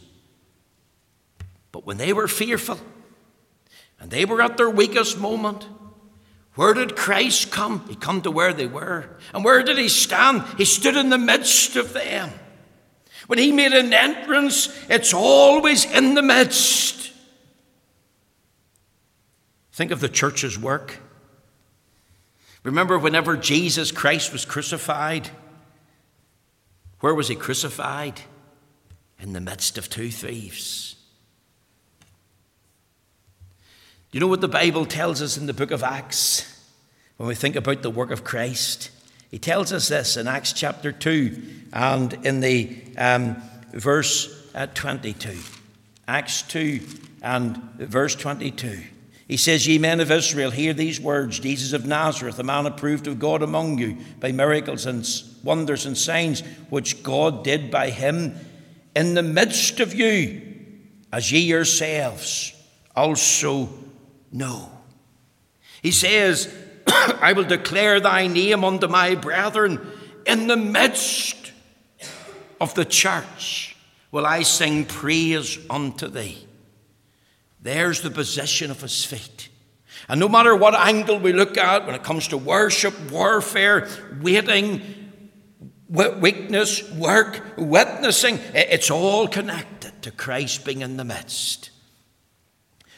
But 1.73 1.87
when 1.87 1.97
they 1.97 2.13
were 2.13 2.29
fearful 2.29 2.79
and 3.99 4.11
they 4.11 4.25
were 4.25 4.43
at 4.43 4.57
their 4.57 4.71
weakest 4.71 5.19
moment, 5.19 5.67
where 6.55 6.75
did 6.75 6.97
Christ 6.97 7.51
come? 7.51 7.85
He 7.89 7.95
come 7.95 8.23
to 8.23 8.31
where 8.31 8.53
they 8.53 8.67
were. 8.67 9.17
And 9.33 9.45
where 9.45 9.63
did 9.63 9.79
he 9.79 9.89
stand? 9.89 10.43
He 10.57 10.65
stood 10.65 10.97
in 10.97 11.09
the 11.09 11.19
midst 11.19 11.77
of 11.77 11.93
them. 11.93 12.31
When 13.29 13.39
he 13.39 13.53
made 13.53 13.73
an 13.73 13.93
entrance, 13.93 14.69
it's 14.89 15.15
always 15.15 15.85
in 15.85 16.15
the 16.15 16.23
midst. 16.23 17.13
Think 19.73 19.93
of 19.93 20.01
the 20.01 20.09
church's 20.09 20.59
work. 20.59 20.99
Remember, 22.69 22.99
whenever 22.99 23.35
Jesus 23.35 23.91
Christ 23.91 24.31
was 24.31 24.45
crucified, 24.45 25.31
where 27.01 27.15
was 27.15 27.29
he 27.29 27.35
crucified? 27.35 28.21
In 29.19 29.33
the 29.33 29.41
midst 29.41 29.79
of 29.79 29.89
two 29.89 30.11
thieves. 30.11 30.95
you 34.13 34.21
know 34.21 34.27
what 34.27 34.43
the 34.43 34.49
Bible 34.49 34.85
tells 34.85 35.23
us 35.23 35.39
in 35.39 35.47
the 35.47 35.55
book 35.55 35.71
of 35.71 35.83
Acts 35.83 36.63
when 37.17 37.27
we 37.27 37.35
think 37.35 37.57
about 37.57 37.81
the 37.81 37.89
work 37.89 38.11
of 38.11 38.23
Christ? 38.23 38.91
He 39.31 39.39
tells 39.39 39.73
us 39.73 39.89
this 39.89 40.19
in 40.19 40.29
Acts 40.29 40.53
chapter 40.53 40.93
2 40.93 41.43
and 41.73 42.13
in 42.27 42.41
the 42.41 42.83
um, 42.99 43.37
verse 43.73 44.47
uh, 44.55 44.67
22. 44.67 45.39
Acts 46.07 46.43
2 46.43 46.81
and 47.23 47.57
verse 47.79 48.15
22. 48.15 48.83
He 49.29 49.37
says, 49.37 49.67
Ye 49.67 49.77
men 49.77 50.01
of 50.01 50.11
Israel, 50.11 50.51
hear 50.51 50.73
these 50.73 50.99
words 50.99 51.39
Jesus 51.39 51.75
of 51.75 51.85
Nazareth, 51.85 52.39
a 52.39 52.43
man 52.43 52.65
approved 52.65 53.07
of 53.07 53.19
God 53.19 53.43
among 53.43 53.79
you 53.79 53.99
by 54.19 54.33
miracles 54.33 54.87
and 54.87 55.07
wonders 55.45 55.85
and 55.85 55.97
signs 55.97 56.41
which 56.71 57.03
God 57.03 57.45
did 57.45 57.71
by 57.71 57.91
him 57.91 58.35
in 58.97 59.13
the 59.13 59.23
midst 59.23 59.81
of 59.81 59.93
you, 59.93 60.41
as 61.13 61.31
ye 61.31 61.41
yourselves 61.41 62.55
also 62.97 63.69
know. 64.33 64.73
He 65.83 65.93
says, 65.93 66.53
I 66.87 67.35
will 67.35 67.45
declare 67.45 68.01
thy 68.01 68.29
name 68.29 68.65
unto 68.65 68.89
my 68.89 69.15
brethren 69.15 69.87
in 70.27 70.47
the 70.47 70.57
midst 70.57 71.53
of 72.63 72.75
the 72.75 72.87
church. 72.87 73.77
Will 74.11 74.25
I 74.25 74.43
sing 74.43 74.87
praise 74.87 75.59
unto 75.69 76.09
thee? 76.09 76.48
There's 77.61 78.03
the 78.03 78.11
possession 78.11 78.71
of 78.71 78.81
his 78.81 79.05
feet. 79.05 79.49
And 80.09 80.21
no 80.21 80.29
matter 80.29 80.55
what 80.55 80.75
angle 80.75 81.19
we 81.19 81.33
look 81.33 81.57
at 81.59 81.87
when 81.87 81.95
it 81.95 82.05
comes 82.05 82.29
to 82.29 82.39
worship, 82.39 82.95
warfare, 83.11 83.89
waiting, 84.21 84.81
weakness, 85.89 86.89
work, 86.93 87.43
witnessing, 87.57 88.39
it's 88.55 88.91
all 88.91 89.27
connected 89.27 90.03
to 90.03 90.11
Christ 90.11 90.65
being 90.65 90.83
in 90.83 90.97
the 90.97 91.05
midst. 91.05 91.71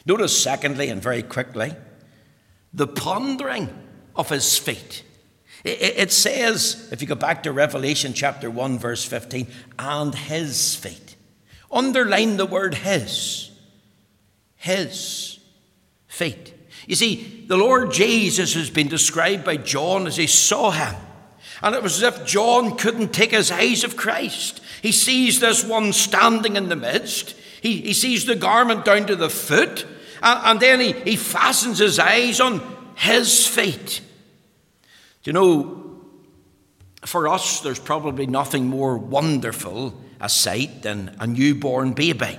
Notice, 0.05 0.41
secondly, 0.41 0.89
and 0.89 1.01
very 1.01 1.23
quickly, 1.23 1.73
the 2.73 2.87
pondering 2.87 3.69
of 4.15 4.29
his 4.29 4.57
feet. 4.57 5.03
It 5.63 6.11
says, 6.11 6.89
if 6.91 7.01
you 7.01 7.07
go 7.07 7.15
back 7.15 7.43
to 7.43 7.51
Revelation 7.51 8.13
chapter 8.13 8.49
1, 8.49 8.79
verse 8.79 9.05
15, 9.05 9.47
and 9.77 10.15
his 10.15 10.75
feet. 10.75 11.15
Underline 11.71 12.37
the 12.37 12.47
word 12.47 12.73
his. 12.73 13.50
His 14.61 15.39
feet. 16.07 16.53
You 16.85 16.95
see, 16.95 17.45
the 17.47 17.57
Lord 17.57 17.91
Jesus 17.91 18.53
has 18.53 18.69
been 18.69 18.87
described 18.87 19.43
by 19.43 19.57
John 19.57 20.05
as 20.05 20.17
he 20.17 20.27
saw 20.27 20.69
him. 20.69 20.95
And 21.63 21.75
it 21.75 21.81
was 21.81 22.01
as 22.01 22.13
if 22.13 22.27
John 22.27 22.77
couldn't 22.77 23.11
take 23.11 23.31
his 23.31 23.51
eyes 23.51 23.83
of 23.83 23.97
Christ. 23.97 24.61
He 24.83 24.91
sees 24.91 25.39
this 25.39 25.63
one 25.63 25.93
standing 25.93 26.55
in 26.55 26.69
the 26.69 26.75
midst. 26.75 27.35
He, 27.61 27.81
he 27.81 27.93
sees 27.93 28.25
the 28.25 28.35
garment 28.35 28.85
down 28.85 29.07
to 29.07 29.15
the 29.15 29.29
foot. 29.31 29.85
And, 30.21 30.39
and 30.45 30.59
then 30.59 30.79
he, 30.79 30.91
he 30.91 31.15
fastens 31.15 31.79
his 31.79 31.97
eyes 31.97 32.39
on 32.39 32.61
his 32.95 33.47
feet. 33.47 34.01
Do 35.23 35.29
you 35.29 35.33
know, 35.33 36.01
for 37.03 37.27
us, 37.27 37.61
there's 37.61 37.79
probably 37.79 38.27
nothing 38.27 38.67
more 38.67 38.97
wonderful 38.97 39.99
a 40.19 40.29
sight 40.29 40.83
than 40.83 41.15
a 41.19 41.25
newborn 41.25 41.93
baby. 41.93 42.37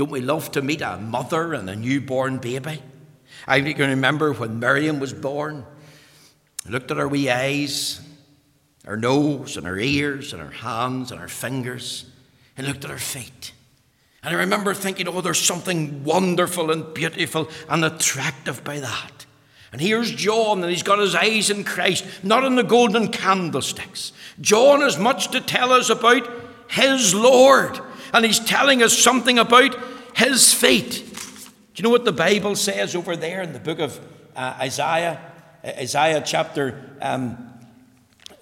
Don't 0.00 0.10
we 0.10 0.22
love 0.22 0.50
to 0.52 0.62
meet 0.62 0.80
a 0.80 0.96
mother 0.96 1.52
and 1.52 1.68
a 1.68 1.76
newborn 1.76 2.38
baby? 2.38 2.80
I 3.46 3.60
can 3.60 3.90
remember 3.90 4.32
when 4.32 4.58
Miriam 4.58 4.98
was 4.98 5.12
born. 5.12 5.66
I 6.66 6.70
looked 6.70 6.90
at 6.90 6.96
her 6.96 7.06
wee 7.06 7.28
eyes, 7.28 8.00
her 8.86 8.96
nose, 8.96 9.58
and 9.58 9.66
her 9.66 9.78
ears, 9.78 10.32
and 10.32 10.40
her 10.40 10.52
hands, 10.52 11.12
and 11.12 11.20
her 11.20 11.28
fingers, 11.28 12.06
and 12.56 12.66
looked 12.66 12.82
at 12.82 12.90
her 12.90 12.96
feet. 12.96 13.52
And 14.22 14.34
I 14.34 14.38
remember 14.38 14.72
thinking, 14.72 15.06
oh, 15.06 15.20
there's 15.20 15.38
something 15.38 16.02
wonderful 16.02 16.70
and 16.70 16.94
beautiful 16.94 17.50
and 17.68 17.84
attractive 17.84 18.64
by 18.64 18.80
that. 18.80 19.26
And 19.70 19.82
here's 19.82 20.10
John, 20.12 20.62
and 20.62 20.70
he's 20.70 20.82
got 20.82 20.98
his 20.98 21.14
eyes 21.14 21.50
in 21.50 21.62
Christ, 21.62 22.06
not 22.22 22.44
in 22.44 22.54
the 22.54 22.62
golden 22.62 23.08
candlesticks. 23.08 24.12
John 24.40 24.80
has 24.80 24.96
much 24.96 25.30
to 25.32 25.42
tell 25.42 25.74
us 25.74 25.90
about 25.90 26.26
his 26.70 27.14
Lord, 27.14 27.78
and 28.14 28.24
he's 28.24 28.40
telling 28.40 28.82
us 28.82 28.96
something 28.96 29.38
about 29.38 29.89
his 30.14 30.52
feet. 30.52 31.04
Do 31.74 31.82
you 31.82 31.82
know 31.84 31.90
what 31.90 32.04
the 32.04 32.12
Bible 32.12 32.56
says 32.56 32.94
over 32.94 33.16
there 33.16 33.42
in 33.42 33.52
the 33.52 33.60
book 33.60 33.78
of 33.78 33.98
uh, 34.36 34.56
Isaiah? 34.60 35.20
Isaiah 35.64 36.22
chapter 36.24 36.96
um, 37.02 37.52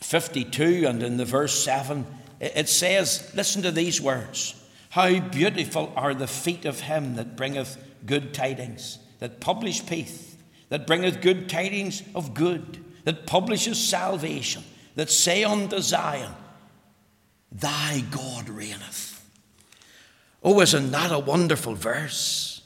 52 0.01 0.87
and 0.87 1.03
in 1.03 1.17
the 1.17 1.25
verse 1.25 1.63
7, 1.63 2.07
it 2.41 2.69
says, 2.69 3.31
Listen 3.35 3.63
to 3.63 3.71
these 3.71 4.01
words 4.01 4.55
How 4.91 5.19
beautiful 5.19 5.93
are 5.97 6.15
the 6.15 6.27
feet 6.27 6.65
of 6.65 6.81
him 6.81 7.17
that 7.17 7.37
bringeth 7.37 7.77
good 8.07 8.33
tidings, 8.33 8.99
that 9.19 9.41
publish 9.41 9.85
peace 9.85 10.29
that 10.69 10.87
bringeth 10.87 11.21
good 11.21 11.49
tidings 11.49 12.03
of 12.15 12.35
good, 12.35 12.85
that 13.05 13.27
publishes 13.27 13.79
salvation, 13.79 14.63
that 14.95 15.11
say 15.11 15.45
unto 15.45 15.81
Zion, 15.81 16.33
Thy 17.51 18.05
God 18.11 18.49
reigneth. 18.49 19.18
Oh, 20.43 20.61
isn't 20.61 20.91
that 20.93 21.13
a 21.13 21.19
wonderful 21.19 21.75
verse? 21.75 22.63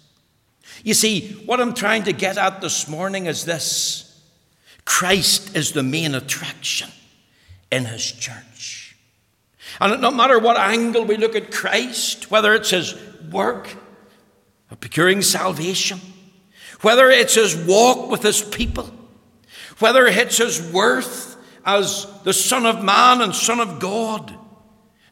You 0.84 0.94
see, 0.94 1.32
what 1.46 1.60
I'm 1.60 1.74
trying 1.74 2.04
to 2.04 2.12
get 2.12 2.38
at 2.38 2.60
this 2.60 2.88
morning 2.88 3.26
is 3.26 3.44
this 3.44 4.20
Christ 4.84 5.56
is 5.56 5.72
the 5.72 5.82
main 5.82 6.14
attraction 6.14 6.90
in 7.70 7.84
his 7.84 8.10
church. 8.10 8.96
And 9.80 10.00
no 10.02 10.10
matter 10.10 10.38
what 10.38 10.56
angle 10.56 11.04
we 11.04 11.16
look 11.16 11.34
at 11.34 11.52
Christ, 11.52 12.30
whether 12.30 12.52
it's 12.54 12.70
his 12.70 12.94
work 13.30 13.74
of 14.70 14.80
procuring 14.80 15.22
salvation, 15.22 16.00
whether 16.82 17.08
it's 17.08 17.36
his 17.36 17.56
walk 17.56 18.10
with 18.10 18.22
his 18.22 18.42
people, 18.42 18.90
whether 19.78 20.06
it's 20.06 20.38
his 20.38 20.60
worth 20.72 21.36
as 21.64 22.06
the 22.24 22.32
Son 22.32 22.66
of 22.66 22.84
Man 22.84 23.22
and 23.22 23.34
Son 23.34 23.60
of 23.60 23.78
God, 23.78 24.36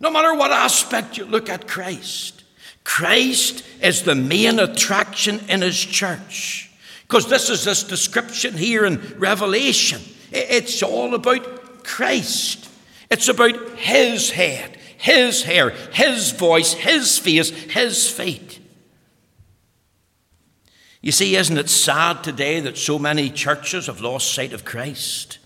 no 0.01 0.11
matter 0.11 0.35
what 0.35 0.51
aspect 0.51 1.17
you 1.17 1.25
look 1.25 1.49
at 1.49 1.69
Christ, 1.69 2.40
Christ 2.85 3.65
is 3.83 4.03
the 4.03 4.15
main 4.15 4.59
attraction 4.59 5.41
in 5.49 5.63
his 5.63 5.79
church. 5.79 6.71
Because 7.03 7.29
this 7.29 7.51
is 7.51 7.65
this 7.65 7.83
description 7.83 8.57
here 8.57 8.85
in 8.85 9.01
Revelation. 9.19 10.01
It's 10.31 10.83
all 10.83 11.15
about 11.15 11.85
Christ. 11.85 12.69
It's 13.11 13.29
about 13.29 13.79
his 13.79 14.31
head, 14.31 14.79
his 14.97 15.43
hair, 15.43 15.71
his 15.93 16.31
voice, 16.31 16.73
his 16.73 17.19
face, 17.19 17.51
his 17.51 18.09
feet. 18.09 18.61
You 21.03 21.13
see, 21.13 21.35
isn't 21.35 21.59
it 21.59 21.71
sad 21.71 22.23
today 22.23 22.61
that 22.61 22.77
so 22.77 22.99
many 22.99 23.31
churches 23.31 23.87
have 23.87 24.01
lost 24.01 24.33
sight 24.33 24.53
of 24.53 24.65
Christ? 24.65 25.39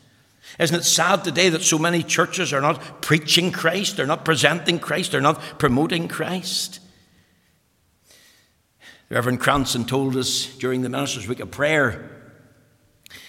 Isn't 0.58 0.80
it 0.80 0.84
sad 0.84 1.24
today 1.24 1.48
that 1.48 1.62
so 1.62 1.78
many 1.78 2.02
churches 2.02 2.52
are 2.52 2.60
not 2.60 3.02
preaching 3.02 3.52
Christ, 3.52 3.96
they're 3.96 4.06
not 4.06 4.24
presenting 4.24 4.78
Christ, 4.78 5.12
they're 5.12 5.20
not 5.20 5.40
promoting 5.58 6.08
Christ? 6.08 6.80
Reverend 9.14 9.38
Cranston 9.38 9.84
told 9.84 10.16
us 10.16 10.46
during 10.56 10.82
the 10.82 10.88
Ministers' 10.88 11.28
Week 11.28 11.38
of 11.38 11.52
Prayer 11.52 12.10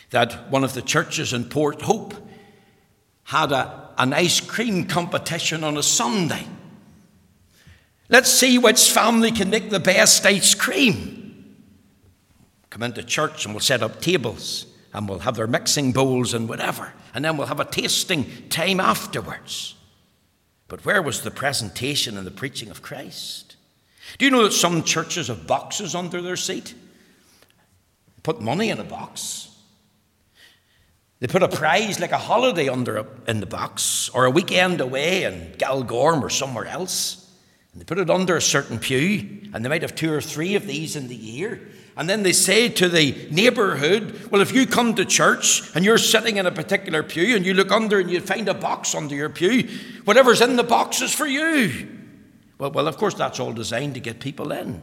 that 0.09 0.49
one 0.49 0.63
of 0.63 0.73
the 0.73 0.81
churches 0.81 1.31
in 1.31 1.45
Port 1.45 1.83
Hope 1.83 2.15
had 3.25 3.51
a, 3.51 3.91
an 3.99 4.11
ice 4.11 4.41
cream 4.41 4.87
competition 4.87 5.63
on 5.63 5.77
a 5.77 5.83
Sunday. 5.83 6.47
Let's 8.09 8.31
see 8.31 8.57
which 8.57 8.89
family 8.89 9.29
can 9.31 9.51
make 9.51 9.69
the 9.69 9.79
best 9.79 10.25
ice 10.25 10.55
cream 10.55 11.55
come 12.71 12.81
into 12.81 13.03
church 13.03 13.45
and 13.45 13.53
we'll 13.53 13.61
set 13.61 13.83
up 13.83 14.01
tables 14.01 14.65
and 14.91 15.07
we'll 15.07 15.19
have 15.19 15.35
their 15.35 15.45
mixing 15.45 15.91
bowls 15.91 16.33
and 16.33 16.49
whatever. 16.49 16.93
And 17.13 17.23
then 17.23 17.37
we'll 17.37 17.45
have 17.45 17.59
a 17.59 17.63
tasting 17.63 18.25
time 18.49 18.79
afterwards. 18.79 19.75
But 20.67 20.83
where 20.83 21.03
was 21.03 21.21
the 21.21 21.29
presentation 21.29 22.17
and 22.17 22.25
the 22.25 22.31
preaching 22.31 22.71
of 22.71 22.81
Christ? 22.81 23.44
Do 24.17 24.25
you 24.25 24.31
know 24.31 24.43
that 24.43 24.53
some 24.53 24.83
churches 24.83 25.27
have 25.27 25.47
boxes 25.47 25.95
under 25.95 26.21
their 26.21 26.37
seat? 26.37 26.73
Put 28.23 28.41
money 28.41 28.69
in 28.69 28.79
a 28.79 28.83
box. 28.83 29.55
They 31.19 31.27
put 31.27 31.43
a 31.43 31.47
prize 31.47 31.99
like 31.99 32.11
a 32.11 32.17
holiday 32.17 32.69
under 32.69 32.97
a, 32.97 33.07
in 33.27 33.39
the 33.39 33.45
box 33.45 34.09
or 34.09 34.25
a 34.25 34.31
weekend 34.31 34.81
away 34.81 35.23
in 35.23 35.53
Galgorm 35.57 36.21
or 36.21 36.29
somewhere 36.29 36.65
else. 36.65 37.21
And 37.71 37.81
they 37.81 37.85
put 37.85 37.99
it 37.99 38.09
under 38.09 38.35
a 38.35 38.41
certain 38.41 38.79
pew, 38.79 39.49
and 39.53 39.63
they 39.63 39.69
might 39.69 39.81
have 39.81 39.95
two 39.95 40.13
or 40.13 40.21
three 40.21 40.55
of 40.55 40.65
these 40.65 40.95
in 40.95 41.07
the 41.07 41.15
year. 41.15 41.61
And 41.97 42.09
then 42.09 42.23
they 42.23 42.33
say 42.33 42.67
to 42.69 42.89
the 42.89 43.27
neighborhood, 43.31 44.29
Well, 44.29 44.41
if 44.41 44.53
you 44.53 44.65
come 44.65 44.95
to 44.95 45.05
church 45.05 45.73
and 45.75 45.85
you're 45.85 45.97
sitting 45.97 46.37
in 46.37 46.45
a 46.45 46.51
particular 46.51 47.03
pew 47.03 47.35
and 47.35 47.45
you 47.45 47.53
look 47.53 47.71
under 47.71 47.99
and 47.99 48.09
you 48.09 48.19
find 48.19 48.49
a 48.49 48.53
box 48.53 48.93
under 48.93 49.15
your 49.15 49.29
pew, 49.29 49.69
whatever's 50.03 50.41
in 50.41 50.57
the 50.57 50.63
box 50.63 51.01
is 51.01 51.13
for 51.13 51.25
you. 51.25 51.94
Well, 52.57 52.71
well, 52.71 52.87
of 52.87 52.97
course, 52.97 53.13
that's 53.13 53.39
all 53.39 53.53
designed 53.53 53.95
to 53.95 53.99
get 53.99 54.19
people 54.19 54.51
in. 54.51 54.81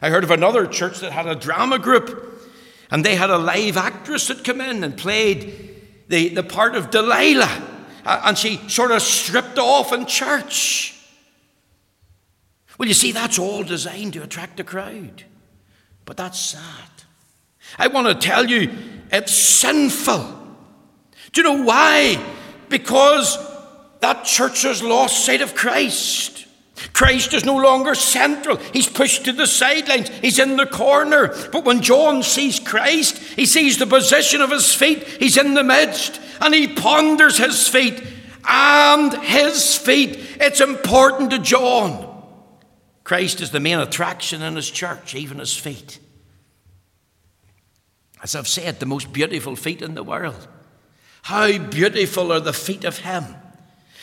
I 0.00 0.10
heard 0.10 0.24
of 0.24 0.30
another 0.30 0.66
church 0.66 1.00
that 1.00 1.12
had 1.12 1.26
a 1.26 1.34
drama 1.34 1.78
group, 1.78 2.40
and 2.90 3.04
they 3.04 3.14
had 3.14 3.30
a 3.30 3.38
live 3.38 3.76
actress 3.76 4.28
that 4.28 4.44
come 4.44 4.60
in 4.60 4.82
and 4.82 4.96
played 4.96 5.80
the, 6.08 6.28
the 6.30 6.42
part 6.42 6.74
of 6.74 6.90
Delilah, 6.90 7.68
and 8.04 8.36
she 8.36 8.56
sort 8.68 8.90
of 8.90 9.02
stripped 9.02 9.58
off 9.58 9.92
in 9.92 10.06
church. 10.06 10.98
Well, 12.78 12.88
you 12.88 12.94
see, 12.94 13.12
that's 13.12 13.38
all 13.38 13.62
designed 13.62 14.14
to 14.14 14.22
attract 14.22 14.58
a 14.58 14.64
crowd. 14.64 15.24
But 16.04 16.16
that's 16.16 16.38
sad. 16.38 16.90
I 17.78 17.86
want 17.86 18.08
to 18.08 18.14
tell 18.14 18.50
you, 18.50 18.70
it's 19.12 19.32
sinful. 19.32 20.38
Do 21.32 21.40
you 21.40 21.42
know 21.42 21.62
why? 21.62 22.22
Because 22.68 23.38
that 24.00 24.24
church 24.24 24.62
has 24.62 24.82
lost 24.82 25.24
sight 25.24 25.42
of 25.42 25.54
Christ. 25.54 26.46
Christ 26.92 27.32
is 27.32 27.44
no 27.44 27.56
longer 27.56 27.94
central. 27.94 28.56
He's 28.56 28.88
pushed 28.88 29.24
to 29.24 29.32
the 29.32 29.46
sidelines. 29.46 30.08
He's 30.20 30.38
in 30.38 30.56
the 30.56 30.66
corner. 30.66 31.34
But 31.50 31.64
when 31.64 31.80
John 31.80 32.22
sees 32.22 32.60
Christ, 32.60 33.16
he 33.18 33.46
sees 33.46 33.78
the 33.78 33.86
position 33.86 34.40
of 34.40 34.50
his 34.50 34.74
feet. 34.74 35.02
He's 35.04 35.36
in 35.36 35.54
the 35.54 35.64
midst 35.64 36.20
and 36.40 36.54
he 36.54 36.68
ponders 36.68 37.38
his 37.38 37.66
feet 37.68 38.02
and 38.46 39.12
his 39.22 39.76
feet. 39.76 40.18
It's 40.40 40.60
important 40.60 41.30
to 41.30 41.38
John. 41.38 42.08
Christ 43.04 43.40
is 43.40 43.50
the 43.50 43.60
main 43.60 43.78
attraction 43.78 44.42
in 44.42 44.56
his 44.56 44.70
church, 44.70 45.14
even 45.14 45.38
his 45.38 45.56
feet. 45.56 45.98
As 48.22 48.36
I've 48.36 48.48
said, 48.48 48.78
the 48.78 48.86
most 48.86 49.12
beautiful 49.12 49.56
feet 49.56 49.82
in 49.82 49.94
the 49.94 50.04
world. 50.04 50.46
How 51.22 51.56
beautiful 51.58 52.32
are 52.32 52.40
the 52.40 52.52
feet 52.52 52.84
of 52.84 52.98
him. 52.98 53.24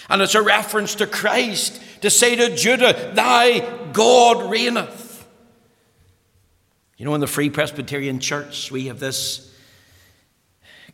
And 0.10 0.22
it's 0.22 0.36
a 0.36 0.42
reference 0.42 0.96
to 0.96 1.08
Christ 1.08 1.82
to 2.02 2.10
say 2.10 2.36
to 2.36 2.56
Judah, 2.56 3.12
Thy 3.14 3.60
God 3.94 4.50
reigneth. 4.50 5.28
You 6.98 7.06
know, 7.06 7.14
in 7.14 7.22
the 7.22 7.28
Free 7.28 7.50
Presbyterian 7.50 8.20
Church, 8.20 8.72
we 8.72 8.88
have 8.88 9.00
this 9.00 9.56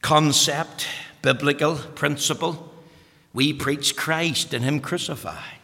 concept, 0.01 0.87
biblical 1.21 1.75
principle. 1.75 2.71
We 3.33 3.53
preach 3.53 3.95
Christ 3.95 4.53
and 4.53 4.63
Him 4.63 4.81
crucified. 4.81 5.55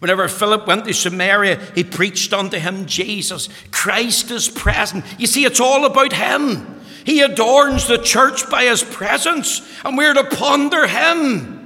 Whenever 0.00 0.28
Philip 0.28 0.66
went 0.66 0.84
to 0.84 0.92
Samaria, 0.92 1.60
he 1.74 1.82
preached 1.82 2.32
unto 2.32 2.58
him 2.58 2.86
Jesus. 2.86 3.48
Christ 3.72 4.30
is 4.30 4.48
present. 4.48 5.04
You 5.18 5.26
see, 5.26 5.44
it's 5.44 5.58
all 5.58 5.84
about 5.84 6.12
Him. 6.12 6.80
He 7.04 7.22
adorns 7.22 7.88
the 7.88 7.98
church 7.98 8.48
by 8.48 8.64
His 8.64 8.82
presence, 8.82 9.60
and 9.84 9.96
we're 9.96 10.14
to 10.14 10.24
ponder 10.24 10.86
Him. 10.86 11.57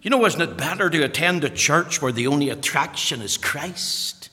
You 0.00 0.10
know, 0.10 0.24
isn't 0.26 0.40
it 0.40 0.56
better 0.56 0.88
to 0.88 1.04
attend 1.04 1.44
a 1.44 1.50
church 1.50 2.00
where 2.00 2.12
the 2.12 2.26
only 2.28 2.50
attraction 2.50 3.20
is 3.20 3.36
Christ? 3.36 4.30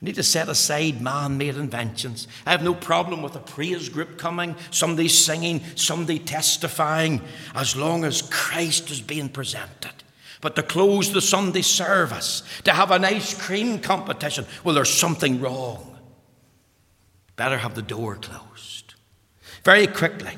We 0.00 0.06
need 0.06 0.16
to 0.16 0.22
set 0.22 0.48
aside 0.48 1.00
man 1.00 1.38
made 1.38 1.56
inventions. 1.56 2.28
I 2.44 2.50
have 2.50 2.62
no 2.62 2.74
problem 2.74 3.22
with 3.22 3.36
a 3.36 3.40
praise 3.40 3.88
group 3.88 4.18
coming, 4.18 4.56
somebody 4.70 5.08
singing, 5.08 5.62
somebody 5.76 6.18
testifying, 6.18 7.20
as 7.54 7.76
long 7.76 8.04
as 8.04 8.22
Christ 8.22 8.90
is 8.90 9.00
being 9.00 9.28
presented. 9.28 9.92
But 10.40 10.56
to 10.56 10.62
close 10.62 11.10
the 11.12 11.22
Sunday 11.22 11.62
service, 11.62 12.42
to 12.64 12.72
have 12.72 12.90
an 12.90 13.04
ice 13.04 13.32
cream 13.32 13.78
competition, 13.78 14.44
well, 14.62 14.74
there's 14.74 14.92
something 14.92 15.40
wrong. 15.40 15.98
Better 17.36 17.56
have 17.56 17.74
the 17.74 17.82
door 17.82 18.16
closed. 18.16 18.94
Very 19.64 19.86
quickly, 19.86 20.36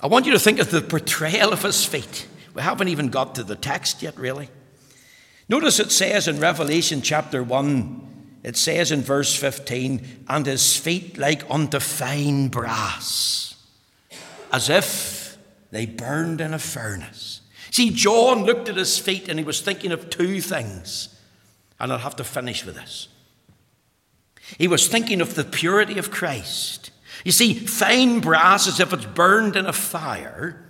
I 0.00 0.06
want 0.06 0.26
you 0.26 0.32
to 0.32 0.38
think 0.38 0.58
of 0.58 0.70
the 0.70 0.82
portrayal 0.82 1.52
of 1.52 1.62
his 1.62 1.84
feet. 1.84 2.26
We 2.58 2.64
haven't 2.64 2.88
even 2.88 3.10
got 3.10 3.36
to 3.36 3.44
the 3.44 3.54
text 3.54 4.02
yet, 4.02 4.18
really. 4.18 4.48
Notice 5.48 5.78
it 5.78 5.92
says 5.92 6.26
in 6.26 6.40
Revelation 6.40 7.02
chapter 7.02 7.40
1, 7.40 8.40
it 8.42 8.56
says 8.56 8.90
in 8.90 9.00
verse 9.00 9.32
15, 9.32 10.24
and 10.28 10.44
his 10.44 10.76
feet 10.76 11.16
like 11.16 11.48
unto 11.48 11.78
fine 11.78 12.48
brass, 12.48 13.54
as 14.52 14.68
if 14.68 15.38
they 15.70 15.86
burned 15.86 16.40
in 16.40 16.52
a 16.52 16.58
furnace. 16.58 17.42
See, 17.70 17.90
John 17.90 18.42
looked 18.42 18.68
at 18.68 18.74
his 18.74 18.98
feet 18.98 19.28
and 19.28 19.38
he 19.38 19.44
was 19.44 19.60
thinking 19.60 19.92
of 19.92 20.10
two 20.10 20.40
things. 20.40 21.16
And 21.78 21.92
I'll 21.92 21.98
have 21.98 22.16
to 22.16 22.24
finish 22.24 22.66
with 22.66 22.74
this. 22.74 23.06
He 24.58 24.66
was 24.66 24.88
thinking 24.88 25.20
of 25.20 25.36
the 25.36 25.44
purity 25.44 25.96
of 25.96 26.10
Christ. 26.10 26.90
You 27.24 27.30
see, 27.30 27.54
fine 27.54 28.18
brass, 28.18 28.66
as 28.66 28.80
if 28.80 28.92
it's 28.92 29.06
burned 29.06 29.54
in 29.54 29.66
a 29.66 29.72
fire, 29.72 30.64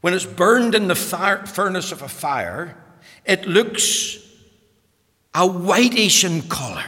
when 0.00 0.14
it's 0.14 0.26
burned 0.26 0.74
in 0.74 0.88
the 0.88 0.94
fire, 0.94 1.44
furnace 1.46 1.92
of 1.92 2.02
a 2.02 2.08
fire, 2.08 2.76
it 3.24 3.46
looks 3.46 4.18
a 5.34 5.46
whitish 5.46 6.24
in 6.24 6.42
colour. 6.42 6.84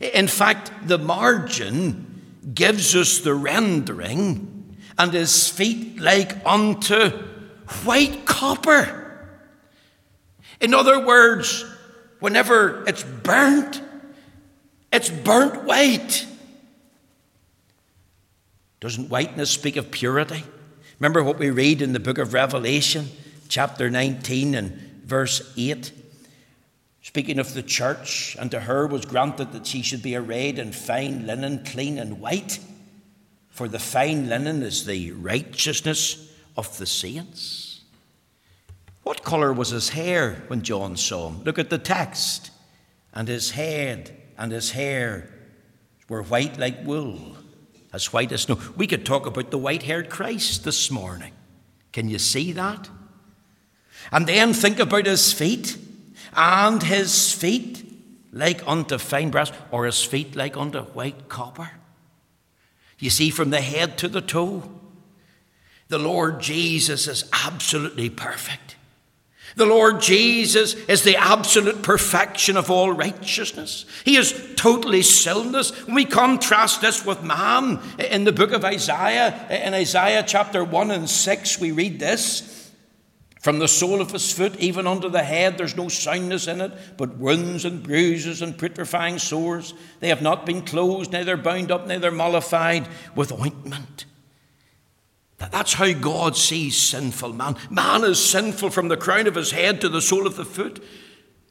In 0.00 0.28
fact, 0.28 0.70
the 0.86 0.98
margin 0.98 2.22
gives 2.54 2.94
us 2.94 3.18
the 3.18 3.34
rendering, 3.34 4.76
and 4.98 5.12
his 5.12 5.48
feet 5.48 5.98
like 6.00 6.44
unto 6.46 7.10
white 7.84 8.24
copper. 8.24 9.28
In 10.60 10.74
other 10.74 11.04
words, 11.04 11.64
whenever 12.20 12.84
it's 12.86 13.02
burnt, 13.02 13.82
it's 14.92 15.08
burnt 15.08 15.64
white. 15.64 16.26
Doesn't 18.80 19.08
whiteness 19.08 19.50
speak 19.50 19.76
of 19.76 19.90
purity? 19.90 20.44
Remember 21.00 21.22
what 21.22 21.38
we 21.38 21.50
read 21.50 21.80
in 21.80 21.92
the 21.92 22.00
book 22.00 22.18
of 22.18 22.34
Revelation, 22.34 23.08
chapter 23.48 23.88
19 23.88 24.56
and 24.56 24.72
verse 25.04 25.52
8? 25.56 25.92
Speaking 27.02 27.38
of 27.38 27.54
the 27.54 27.62
church, 27.62 28.36
and 28.40 28.50
to 28.50 28.58
her 28.58 28.84
was 28.84 29.04
granted 29.04 29.52
that 29.52 29.64
she 29.64 29.80
should 29.80 30.02
be 30.02 30.16
arrayed 30.16 30.58
in 30.58 30.72
fine 30.72 31.24
linen, 31.24 31.64
clean 31.64 32.00
and 32.00 32.20
white, 32.20 32.58
for 33.48 33.68
the 33.68 33.78
fine 33.78 34.28
linen 34.28 34.64
is 34.64 34.86
the 34.86 35.12
righteousness 35.12 36.32
of 36.56 36.76
the 36.78 36.86
saints. 36.86 37.82
What 39.04 39.22
colour 39.22 39.52
was 39.52 39.68
his 39.68 39.90
hair 39.90 40.42
when 40.48 40.62
John 40.62 40.96
saw 40.96 41.30
him? 41.30 41.44
Look 41.44 41.60
at 41.60 41.70
the 41.70 41.78
text. 41.78 42.50
And 43.14 43.28
his 43.28 43.52
head 43.52 44.16
and 44.36 44.50
his 44.50 44.72
hair 44.72 45.30
were 46.08 46.22
white 46.22 46.58
like 46.58 46.84
wool 46.84 47.37
as 47.98 48.12
white 48.12 48.30
as 48.30 48.42
snow. 48.42 48.60
We 48.76 48.86
could 48.86 49.04
talk 49.04 49.26
about 49.26 49.50
the 49.50 49.58
white 49.58 49.82
haired 49.82 50.08
Christ 50.08 50.62
this 50.62 50.88
morning. 50.88 51.32
Can 51.92 52.08
you 52.08 52.20
see 52.20 52.52
that? 52.52 52.88
And 54.12 54.26
then 54.26 54.52
think 54.52 54.78
about 54.78 55.06
his 55.06 55.32
feet, 55.32 55.76
and 56.32 56.80
his 56.80 57.32
feet 57.32 57.84
like 58.32 58.66
unto 58.68 58.98
fine 58.98 59.30
brass, 59.30 59.50
or 59.72 59.84
his 59.84 60.04
feet 60.04 60.36
like 60.36 60.56
unto 60.56 60.82
white 60.82 61.28
copper. 61.28 61.72
You 63.00 63.10
see, 63.10 63.30
from 63.30 63.50
the 63.50 63.60
head 63.60 63.98
to 63.98 64.08
the 64.08 64.20
toe, 64.20 64.70
the 65.88 65.98
Lord 65.98 66.40
Jesus 66.40 67.08
is 67.08 67.28
absolutely 67.32 68.10
perfect. 68.10 68.76
The 69.58 69.66
Lord 69.66 70.00
Jesus 70.00 70.74
is 70.74 71.02
the 71.02 71.16
absolute 71.16 71.82
perfection 71.82 72.56
of 72.56 72.70
all 72.70 72.92
righteousness. 72.92 73.86
He 74.04 74.16
is 74.16 74.54
totally 74.54 75.02
sinless. 75.02 75.84
We 75.86 76.04
contrast 76.04 76.80
this 76.80 77.04
with 77.04 77.24
man 77.24 77.80
in 77.98 78.22
the 78.22 78.30
book 78.30 78.52
of 78.52 78.64
Isaiah, 78.64 79.48
in 79.50 79.74
Isaiah 79.74 80.22
chapter 80.24 80.62
1 80.62 80.92
and 80.92 81.10
6, 81.10 81.58
we 81.58 81.72
read 81.72 81.98
this. 81.98 82.70
From 83.40 83.58
the 83.58 83.66
sole 83.66 84.00
of 84.00 84.12
his 84.12 84.32
foot 84.32 84.54
even 84.60 84.86
unto 84.86 85.08
the 85.08 85.24
head, 85.24 85.58
there's 85.58 85.76
no 85.76 85.88
soundness 85.88 86.46
in 86.46 86.60
it, 86.60 86.72
but 86.96 87.16
wounds 87.16 87.64
and 87.64 87.82
bruises 87.82 88.42
and 88.42 88.56
putrefying 88.56 89.18
sores. 89.18 89.74
They 89.98 90.08
have 90.08 90.22
not 90.22 90.46
been 90.46 90.62
closed, 90.62 91.10
neither 91.10 91.36
bound 91.36 91.72
up, 91.72 91.84
neither 91.84 92.12
mollified 92.12 92.86
with 93.16 93.32
ointment. 93.32 94.04
That's 95.38 95.74
how 95.74 95.92
God 95.92 96.36
sees 96.36 96.76
sinful 96.76 97.32
man. 97.32 97.56
Man 97.70 98.04
is 98.04 98.24
sinful 98.24 98.70
from 98.70 98.88
the 98.88 98.96
crown 98.96 99.26
of 99.26 99.36
his 99.36 99.52
head 99.52 99.80
to 99.80 99.88
the 99.88 100.02
sole 100.02 100.26
of 100.26 100.36
the 100.36 100.44
foot. 100.44 100.82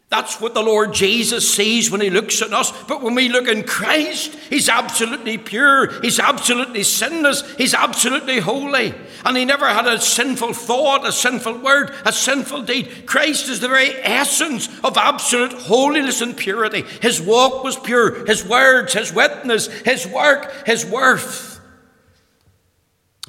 That's 0.09 0.39
what 0.39 0.53
the 0.53 0.63
Lord 0.63 0.93
Jesus 0.93 1.53
sees 1.53 1.91
when 1.91 1.99
he 1.99 2.09
looks 2.09 2.41
at 2.41 2.53
us. 2.53 2.71
But 2.83 3.01
when 3.01 3.13
we 3.13 3.27
look 3.27 3.49
in 3.49 3.63
Christ, 3.63 4.33
he's 4.49 4.69
absolutely 4.69 5.37
pure. 5.37 6.01
He's 6.01 6.17
absolutely 6.17 6.83
sinless. 6.83 7.43
He's 7.57 7.73
absolutely 7.73 8.39
holy. 8.39 8.93
And 9.25 9.35
he 9.35 9.43
never 9.43 9.67
had 9.67 9.85
a 9.85 9.99
sinful 9.99 10.53
thought, 10.53 11.05
a 11.05 11.11
sinful 11.11 11.57
word, 11.57 11.93
a 12.05 12.13
sinful 12.13 12.61
deed. 12.61 13.05
Christ 13.05 13.49
is 13.49 13.59
the 13.59 13.67
very 13.67 13.89
essence 14.01 14.69
of 14.81 14.95
absolute 14.95 15.51
holiness 15.51 16.21
and 16.21 16.37
purity. 16.37 16.83
His 17.01 17.21
walk 17.21 17.65
was 17.65 17.77
pure. 17.77 18.25
His 18.25 18.45
words, 18.45 18.93
his 18.93 19.11
witness, 19.11 19.67
his 19.67 20.07
work, 20.07 20.65
his 20.65 20.85
worth. 20.85 21.56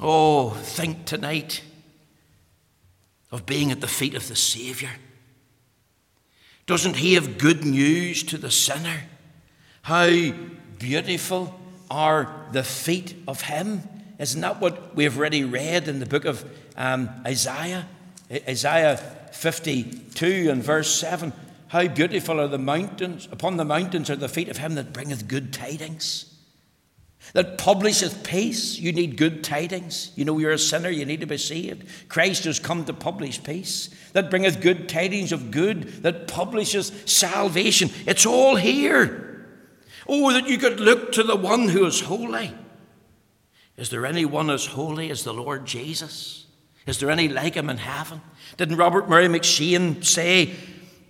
Oh, 0.01 0.51
think 0.51 1.05
tonight 1.05 1.61
of 3.31 3.45
being 3.45 3.71
at 3.71 3.81
the 3.81 3.87
feet 3.87 4.15
of 4.15 4.27
the 4.27 4.35
Saviour. 4.35 4.91
Doesn't 6.65 6.95
He 6.95 7.15
have 7.15 7.37
good 7.37 7.65
news 7.65 8.23
to 8.23 8.37
the 8.37 8.51
sinner? 8.51 9.01
How 9.81 10.31
beautiful 10.77 11.59
are 11.91 12.47
the 12.51 12.63
feet 12.63 13.15
of 13.27 13.41
Him? 13.41 13.83
Isn't 14.19 14.41
that 14.41 14.61
what 14.61 14.95
we've 14.95 15.17
already 15.17 15.43
read 15.43 15.87
in 15.87 15.99
the 15.99 16.05
book 16.05 16.25
of 16.25 16.49
um, 16.77 17.09
Isaiah? 17.25 17.87
Isaiah 18.31 18.97
52 19.33 20.49
and 20.49 20.63
verse 20.63 20.93
7. 20.95 21.33
How 21.67 21.87
beautiful 21.87 22.39
are 22.39 22.47
the 22.47 22.57
mountains, 22.57 23.27
upon 23.31 23.57
the 23.57 23.65
mountains 23.65 24.09
are 24.09 24.15
the 24.15 24.29
feet 24.29 24.49
of 24.49 24.57
him 24.57 24.75
that 24.75 24.93
bringeth 24.93 25.27
good 25.27 25.51
tidings 25.53 26.38
that 27.33 27.57
publisheth 27.57 28.23
peace. 28.23 28.79
You 28.79 28.91
need 28.91 29.17
good 29.17 29.43
tidings. 29.43 30.11
You 30.15 30.25
know 30.25 30.37
you're 30.39 30.51
a 30.51 30.59
sinner, 30.59 30.89
you 30.89 31.05
need 31.05 31.21
to 31.21 31.27
be 31.27 31.37
saved. 31.37 31.87
Christ 32.09 32.45
has 32.45 32.59
come 32.59 32.85
to 32.85 32.93
publish 32.93 33.43
peace, 33.43 33.89
that 34.13 34.29
bringeth 34.29 34.61
good 34.61 34.89
tidings 34.89 35.31
of 35.31 35.51
good, 35.51 36.03
that 36.03 36.27
publishes 36.27 36.91
salvation. 37.05 37.89
It's 38.05 38.25
all 38.25 38.55
here. 38.55 39.47
Oh, 40.07 40.31
that 40.33 40.47
you 40.47 40.57
could 40.57 40.79
look 40.79 41.11
to 41.13 41.23
the 41.23 41.35
one 41.35 41.69
who 41.69 41.85
is 41.85 42.01
holy. 42.01 42.51
Is 43.77 43.89
there 43.89 44.05
anyone 44.05 44.49
as 44.49 44.65
holy 44.65 45.09
as 45.11 45.23
the 45.23 45.33
Lord 45.33 45.65
Jesus? 45.65 46.47
Is 46.85 46.99
there 46.99 47.11
any 47.11 47.27
like 47.29 47.53
him 47.53 47.69
in 47.69 47.77
heaven? 47.77 48.21
Didn't 48.57 48.77
Robert 48.77 49.07
Murray 49.07 49.27
M'Cheyne 49.27 50.03
say 50.03 50.55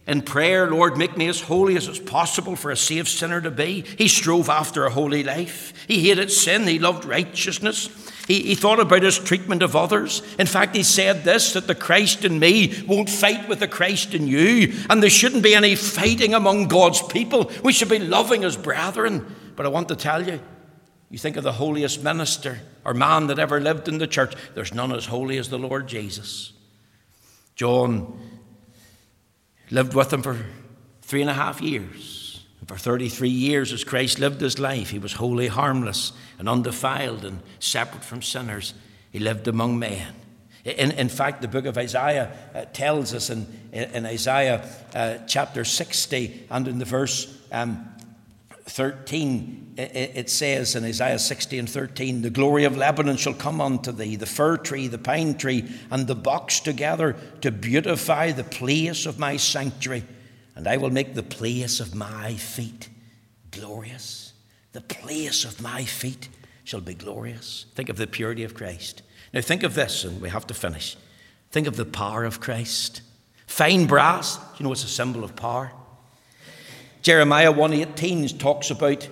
in 0.09 0.23
prayer, 0.23 0.67
Lord, 0.67 0.97
make 0.97 1.15
me 1.15 1.27
as 1.27 1.39
holy 1.39 1.77
as 1.77 1.87
is 1.87 1.99
possible 1.99 2.55
for 2.55 2.71
a 2.71 2.75
saved 2.75 3.07
sinner 3.07 3.39
to 3.41 3.51
be? 3.51 3.85
He 3.97 4.07
strove 4.07 4.49
after 4.49 4.85
a 4.85 4.89
holy 4.89 5.23
life. 5.23 5.71
He 5.87 6.07
hated 6.07 6.31
sin. 6.31 6.65
He 6.65 6.79
loved 6.79 7.05
righteousness. 7.05 7.89
He, 8.27 8.41
he 8.41 8.55
thought 8.55 8.79
about 8.79 9.03
his 9.03 9.19
treatment 9.19 9.61
of 9.61 9.75
others. 9.75 10.23
In 10.39 10.47
fact, 10.47 10.75
he 10.75 10.81
said 10.81 11.23
this 11.23 11.53
that 11.53 11.67
the 11.67 11.75
Christ 11.75 12.25
in 12.25 12.39
me 12.39 12.73
won't 12.87 13.07
fight 13.07 13.47
with 13.47 13.59
the 13.59 13.67
Christ 13.67 14.15
in 14.15 14.27
you, 14.27 14.73
and 14.89 15.01
there 15.01 15.11
shouldn't 15.11 15.43
be 15.43 15.53
any 15.53 15.75
fighting 15.75 16.33
among 16.33 16.69
God's 16.69 17.03
people. 17.03 17.51
We 17.63 17.71
should 17.71 17.89
be 17.89 17.99
loving 17.99 18.43
as 18.43 18.57
brethren. 18.57 19.35
But 19.55 19.67
I 19.67 19.69
want 19.69 19.89
to 19.89 19.95
tell 19.95 20.27
you, 20.27 20.39
you 21.11 21.19
think 21.19 21.37
of 21.37 21.43
the 21.43 21.51
holiest 21.51 22.03
minister 22.03 22.61
or 22.83 22.95
man 22.95 23.27
that 23.27 23.37
ever 23.37 23.61
lived 23.61 23.87
in 23.87 23.99
the 23.99 24.07
church, 24.07 24.33
there's 24.55 24.73
none 24.73 24.91
as 24.91 25.05
holy 25.05 25.37
as 25.37 25.49
the 25.49 25.59
Lord 25.59 25.87
Jesus. 25.87 26.53
John 27.55 28.38
lived 29.71 29.93
with 29.93 30.11
him 30.11 30.21
for 30.21 30.37
three 31.01 31.21
and 31.21 31.29
a 31.29 31.33
half 31.33 31.61
years. 31.61 32.45
For 32.67 32.77
33 32.77 33.29
years, 33.29 33.73
as 33.73 33.83
Christ 33.83 34.19
lived 34.19 34.41
his 34.41 34.59
life, 34.59 34.91
he 34.91 34.99
was 34.99 35.13
wholly 35.13 35.47
harmless 35.47 36.11
and 36.37 36.47
undefiled 36.47 37.25
and 37.25 37.41
separate 37.59 38.03
from 38.03 38.21
sinners. 38.21 38.75
He 39.11 39.17
lived 39.17 39.47
among 39.47 39.79
men. 39.79 40.13
In, 40.65 40.91
in 40.91 41.09
fact, 41.09 41.41
the 41.41 41.47
book 41.47 41.65
of 41.65 41.79
Isaiah 41.79 42.31
uh, 42.53 42.65
tells 42.71 43.15
us 43.15 43.31
in, 43.31 43.47
in 43.71 44.05
Isaiah 44.05 44.69
uh, 44.93 45.17
chapter 45.25 45.65
60 45.65 46.47
and 46.51 46.67
in 46.67 46.77
the 46.77 46.85
verse 46.85 47.35
um, 47.51 47.87
13, 48.69 49.73
it, 49.77 50.29
says 50.29 50.75
in 50.75 50.83
Isaiah 50.83 51.19
60 51.19 51.59
and 51.59 51.69
13, 51.69 52.21
The 52.21 52.29
glory 52.29 52.63
of 52.63 52.77
Lebanon 52.77 53.17
shall 53.17 53.33
come 53.33 53.59
unto 53.61 53.91
thee, 53.91 54.15
the 54.15 54.25
fir 54.25 54.57
tree, 54.57 54.87
the 54.87 54.97
pine 54.97 55.37
tree, 55.37 55.69
and 55.91 56.07
the 56.07 56.15
box 56.15 56.59
together 56.59 57.15
to 57.41 57.51
beautify 57.51 58.31
the 58.31 58.43
place 58.43 59.05
of 59.05 59.19
my 59.19 59.37
sanctuary 59.37 60.03
and 60.59 60.67
I 60.67 60.75
will 60.75 60.89
make 60.89 61.13
the 61.13 61.23
place 61.23 61.79
of 61.79 61.95
my 61.95 62.33
feet 62.33 62.89
glorious. 63.49 64.33
The 64.73 64.81
place 64.81 65.45
of 65.45 65.61
my 65.61 65.85
feet 65.85 66.27
shall 66.65 66.81
be 66.81 66.93
glorious. 66.93 67.65
Think 67.75 67.87
of 67.87 67.95
the 67.95 68.05
purity 68.05 68.43
of 68.43 68.55
Christ. 68.55 69.01
Now 69.33 69.39
think 69.39 69.63
of 69.63 69.73
this, 69.73 70.03
and 70.03 70.21
we 70.21 70.27
have 70.27 70.45
to 70.47 70.53
finish. 70.53 70.97
Think 71.49 71.65
of 71.65 71.77
the 71.77 71.85
power 71.85 72.25
of 72.25 72.41
Christ. 72.41 73.03
Fine 73.47 73.85
brass, 73.85 74.37
you 74.57 74.65
know 74.65 74.73
it's 74.73 74.83
a 74.83 74.87
symbol 74.87 75.23
of 75.23 75.37
power. 75.37 75.71
Jeremiah 77.01 77.51
1:18 77.51 78.37
talks 78.37 78.69
about 78.69 79.07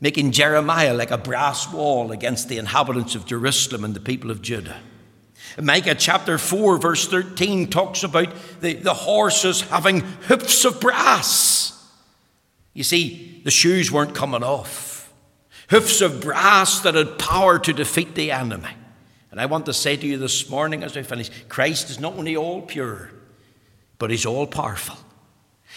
making 0.00 0.32
Jeremiah 0.32 0.94
like 0.94 1.10
a 1.10 1.18
brass 1.18 1.70
wall 1.72 2.12
against 2.12 2.48
the 2.48 2.58
inhabitants 2.58 3.14
of 3.14 3.26
Jerusalem 3.26 3.84
and 3.84 3.94
the 3.94 4.00
people 4.00 4.30
of 4.30 4.42
Judah. 4.42 4.76
Micah 5.60 5.94
chapter 5.94 6.36
4, 6.36 6.78
verse 6.78 7.06
13 7.06 7.68
talks 7.70 8.02
about 8.02 8.28
the, 8.60 8.74
the 8.74 8.94
horses 8.94 9.62
having 9.62 10.00
hoofs 10.00 10.64
of 10.64 10.80
brass. 10.80 11.72
You 12.72 12.82
see, 12.82 13.40
the 13.44 13.50
shoes 13.50 13.92
weren't 13.92 14.14
coming 14.14 14.42
off. 14.42 15.12
Hoofs 15.70 16.00
of 16.00 16.20
brass 16.20 16.80
that 16.80 16.94
had 16.94 17.18
power 17.18 17.58
to 17.60 17.72
defeat 17.72 18.14
the 18.14 18.32
enemy. 18.32 18.70
And 19.30 19.40
I 19.40 19.46
want 19.46 19.66
to 19.66 19.72
say 19.72 19.96
to 19.96 20.06
you 20.06 20.18
this 20.18 20.50
morning 20.50 20.82
as 20.82 20.94
we 20.94 21.02
finish 21.02 21.30
Christ 21.48 21.90
is 21.90 22.00
not 22.00 22.14
only 22.14 22.36
all 22.36 22.62
pure, 22.62 23.10
but 23.98 24.10
he's 24.10 24.26
all 24.26 24.46
powerful. 24.46 24.96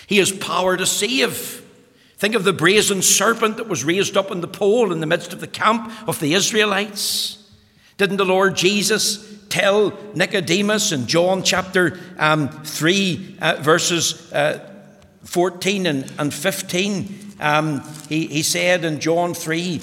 He 0.08 0.18
has 0.18 0.32
power 0.32 0.76
to 0.76 0.86
save. 0.88 1.64
Think 2.18 2.34
of 2.34 2.44
the 2.44 2.54
brazen 2.54 3.04
serpent 3.04 3.58
that 3.58 3.68
was 3.68 3.84
raised 3.84 4.18
up 4.18 4.32
on 4.32 4.42
the 4.42 4.48
pole 4.48 4.92
in 4.92 5.02
the 5.02 5.06
midst 5.06 5.34
of 5.34 5.42
the 5.42 5.48
camp 5.48 5.92
of 6.08 6.20
the 6.20 6.34
Israelites. 6.34 7.38
Didn't 7.98 8.18
the 8.18 8.26
Lord 8.26 8.56
Jesus 8.56 9.38
tell 9.50 9.94
Nicodemus 10.16 10.92
in 10.92 11.08
John 11.08 11.44
chapter 11.44 12.00
um, 12.18 12.50
3, 12.50 13.38
uh, 13.40 13.56
verses 13.62 14.34
uh, 14.34 14.68
14 15.24 15.86
and, 15.86 16.12
and 16.18 16.34
15. 16.34 17.36
Um, 17.40 17.82
he, 18.10 18.28
he 18.28 18.42
said 18.42 18.86
in 18.86 19.00
John 19.00 19.34
3 19.34 19.82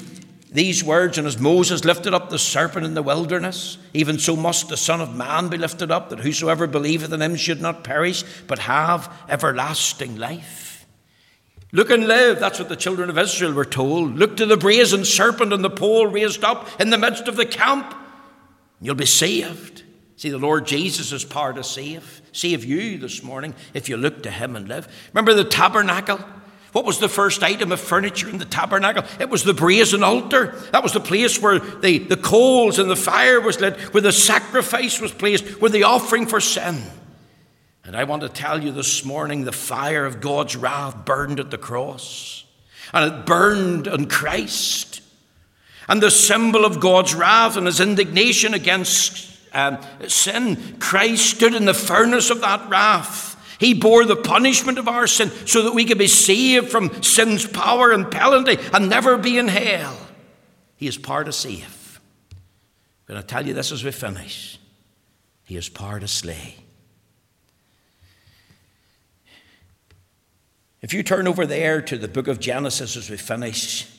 these 0.55 0.83
words, 0.83 1.17
and 1.17 1.27
as 1.27 1.39
Moses 1.39 1.85
lifted 1.85 2.13
up 2.13 2.29
the 2.29 2.39
serpent 2.39 2.85
in 2.85 2.93
the 2.93 3.03
wilderness, 3.03 3.77
even 3.93 4.17
so 4.17 4.35
must 4.35 4.69
the 4.69 4.77
Son 4.77 5.01
of 5.01 5.15
Man 5.15 5.49
be 5.49 5.57
lifted 5.57 5.91
up, 5.91 6.09
that 6.09 6.19
whosoever 6.19 6.65
believeth 6.65 7.13
in 7.13 7.21
him 7.21 7.35
should 7.35 7.61
not 7.61 7.83
perish, 7.83 8.23
but 8.47 8.59
have 8.59 9.11
everlasting 9.29 10.17
life. 10.17 10.87
Look 11.71 11.89
and 11.89 12.07
live. 12.07 12.39
That's 12.39 12.57
what 12.57 12.69
the 12.69 12.75
children 12.77 13.09
of 13.09 13.17
Israel 13.17 13.51
were 13.51 13.65
told. 13.65 14.17
Look 14.17 14.37
to 14.37 14.45
the 14.45 14.55
brazen 14.55 15.03
serpent 15.03 15.51
and 15.51 15.63
the 15.63 15.69
pole 15.69 16.07
raised 16.07 16.43
up 16.43 16.69
in 16.79 16.89
the 16.89 16.97
midst 16.97 17.27
of 17.27 17.35
the 17.35 17.45
camp. 17.45 17.93
You'll 18.79 18.95
be 18.95 19.05
saved. 19.05 19.83
See, 20.15 20.29
the 20.29 20.37
Lord 20.37 20.65
Jesus 20.65 21.11
is 21.11 21.25
power 21.25 21.51
to 21.51 21.63
save. 21.63 22.21
Save 22.31 22.63
you 22.63 22.97
this 22.97 23.21
morning 23.21 23.53
if 23.73 23.89
you 23.89 23.97
look 23.97 24.23
to 24.23 24.31
Him 24.31 24.55
and 24.55 24.69
live. 24.69 24.87
Remember 25.13 25.33
the 25.33 25.43
tabernacle? 25.43 26.19
What 26.75 26.83
was 26.83 26.99
the 26.99 27.07
first 27.07 27.41
item 27.41 27.71
of 27.71 27.79
furniture 27.79 28.27
in 28.27 28.37
the 28.37 28.43
tabernacle? 28.43 29.05
It 29.17 29.29
was 29.29 29.45
the 29.45 29.53
brazen 29.53 30.03
altar. 30.03 30.47
That 30.73 30.83
was 30.83 30.91
the 30.91 30.99
place 30.99 31.41
where 31.41 31.57
the, 31.57 31.99
the 31.99 32.17
coals 32.17 32.79
and 32.79 32.91
the 32.91 32.97
fire 32.97 33.39
was 33.39 33.61
lit, 33.61 33.77
where 33.93 34.01
the 34.01 34.11
sacrifice 34.11 34.99
was 34.99 35.13
placed, 35.13 35.61
where 35.61 35.71
the 35.71 35.83
offering 35.83 36.25
for 36.25 36.41
sin. 36.41 36.83
And 37.85 37.95
I 37.95 38.03
want 38.03 38.23
to 38.23 38.27
tell 38.27 38.61
you 38.61 38.73
this 38.73 39.05
morning 39.05 39.45
the 39.45 39.53
fire 39.53 40.05
of 40.05 40.19
God's 40.19 40.57
wrath 40.57 41.05
burned 41.05 41.39
at 41.39 41.49
the 41.49 41.57
cross. 41.57 42.43
And 42.91 43.09
it 43.09 43.25
burned 43.25 43.87
on 43.87 44.07
Christ. 44.07 44.99
And 45.87 46.03
the 46.03 46.11
symbol 46.11 46.65
of 46.65 46.81
God's 46.81 47.15
wrath 47.15 47.55
and 47.55 47.67
his 47.67 47.79
indignation 47.79 48.53
against 48.53 49.31
um, 49.53 49.77
sin, 50.09 50.75
Christ 50.79 51.37
stood 51.37 51.55
in 51.55 51.63
the 51.63 51.73
furnace 51.73 52.29
of 52.29 52.41
that 52.41 52.67
wrath. 52.67 53.34
He 53.59 53.73
bore 53.73 54.05
the 54.05 54.15
punishment 54.15 54.77
of 54.77 54.87
our 54.87 55.07
sin 55.07 55.29
so 55.45 55.63
that 55.63 55.73
we 55.73 55.85
could 55.85 55.97
be 55.97 56.07
saved 56.07 56.69
from 56.69 57.01
sin's 57.01 57.45
power 57.45 57.91
and 57.91 58.09
penalty 58.11 58.57
and 58.73 58.89
never 58.89 59.17
be 59.17 59.37
in 59.37 59.47
hell. 59.47 59.97
He 60.75 60.87
is 60.87 60.97
power 60.97 61.23
to 61.23 61.31
save. 61.31 61.99
I'm 63.07 63.15
going 63.15 63.21
to 63.21 63.27
tell 63.27 63.45
you 63.45 63.53
this 63.53 63.71
as 63.71 63.83
we 63.83 63.91
finish. 63.91 64.59
He 65.45 65.55
is 65.55 65.69
power 65.69 65.99
to 65.99 66.07
slay. 66.07 66.55
If 70.81 70.93
you 70.93 71.01
turn 71.01 71.27
over 71.27 71.45
there 71.45 71.81
to 71.81 71.97
the 71.97 72.07
book 72.07 72.27
of 72.27 72.39
Genesis 72.39 72.95
as 72.95 73.09
we 73.09 73.17
finish, 73.17 73.89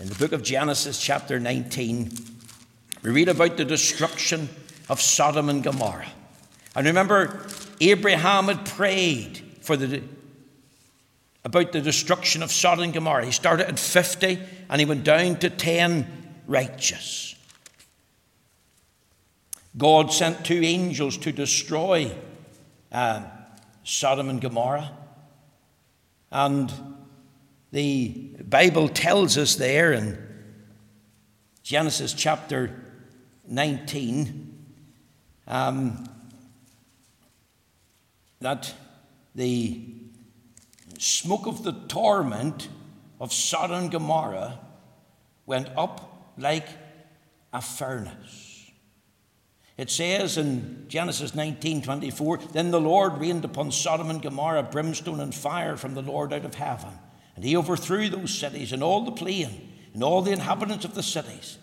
in 0.00 0.08
the 0.08 0.14
book 0.16 0.32
of 0.32 0.42
Genesis, 0.42 1.00
chapter 1.00 1.38
19, 1.38 2.10
we 3.02 3.10
read 3.10 3.28
about 3.28 3.56
the 3.56 3.64
destruction 3.64 4.48
of 4.88 5.00
Sodom 5.00 5.48
and 5.48 5.62
Gomorrah. 5.62 6.10
And 6.74 6.86
remember, 6.86 7.46
Abraham 7.90 8.46
had 8.46 8.64
prayed 8.64 9.42
for 9.60 9.76
the, 9.76 10.02
about 11.44 11.72
the 11.72 11.80
destruction 11.80 12.42
of 12.42 12.52
Sodom 12.52 12.84
and 12.84 12.92
Gomorrah. 12.92 13.24
He 13.24 13.32
started 13.32 13.68
at 13.68 13.78
50 13.78 14.38
and 14.68 14.80
he 14.80 14.84
went 14.84 15.04
down 15.04 15.36
to 15.36 15.50
10 15.50 16.06
righteous. 16.46 17.34
God 19.76 20.12
sent 20.12 20.44
two 20.44 20.60
angels 20.62 21.16
to 21.18 21.32
destroy 21.32 22.12
uh, 22.92 23.22
Sodom 23.84 24.28
and 24.28 24.40
Gomorrah. 24.40 24.92
And 26.30 26.72
the 27.72 28.30
Bible 28.48 28.88
tells 28.88 29.36
us 29.36 29.56
there 29.56 29.92
in 29.92 30.18
Genesis 31.62 32.12
chapter 32.12 32.78
19 33.48 34.48
um, 35.48 36.08
that 38.42 38.72
the 39.34 39.94
smoke 40.98 41.46
of 41.46 41.64
the 41.64 41.72
torment 41.72 42.68
of 43.20 43.32
Sodom 43.32 43.84
and 43.84 43.90
Gomorrah 43.90 44.58
went 45.46 45.68
up 45.76 46.34
like 46.36 46.68
a 47.52 47.60
furnace. 47.60 48.70
It 49.76 49.90
says 49.90 50.36
in 50.36 50.84
Genesis 50.88 51.32
19:24, 51.32 52.52
Then 52.52 52.70
the 52.70 52.80
Lord 52.80 53.18
rained 53.18 53.44
upon 53.44 53.72
Sodom 53.72 54.10
and 54.10 54.22
Gomorrah 54.22 54.62
brimstone 54.62 55.20
and 55.20 55.34
fire 55.34 55.76
from 55.76 55.94
the 55.94 56.02
Lord 56.02 56.32
out 56.32 56.44
of 56.44 56.54
heaven 56.54 56.98
and 57.34 57.44
he 57.44 57.56
overthrew 57.56 58.08
those 58.08 58.34
cities 58.34 58.72
and 58.72 58.82
all 58.82 59.04
the 59.04 59.12
plain 59.12 59.72
and 59.94 60.02
all 60.02 60.22
the 60.22 60.32
inhabitants 60.32 60.84
of 60.84 60.94
the 60.94 61.02
cities 61.02 61.58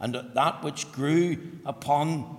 and 0.00 0.14
that 0.14 0.62
which 0.62 0.90
grew 0.92 1.36
upon 1.64 2.38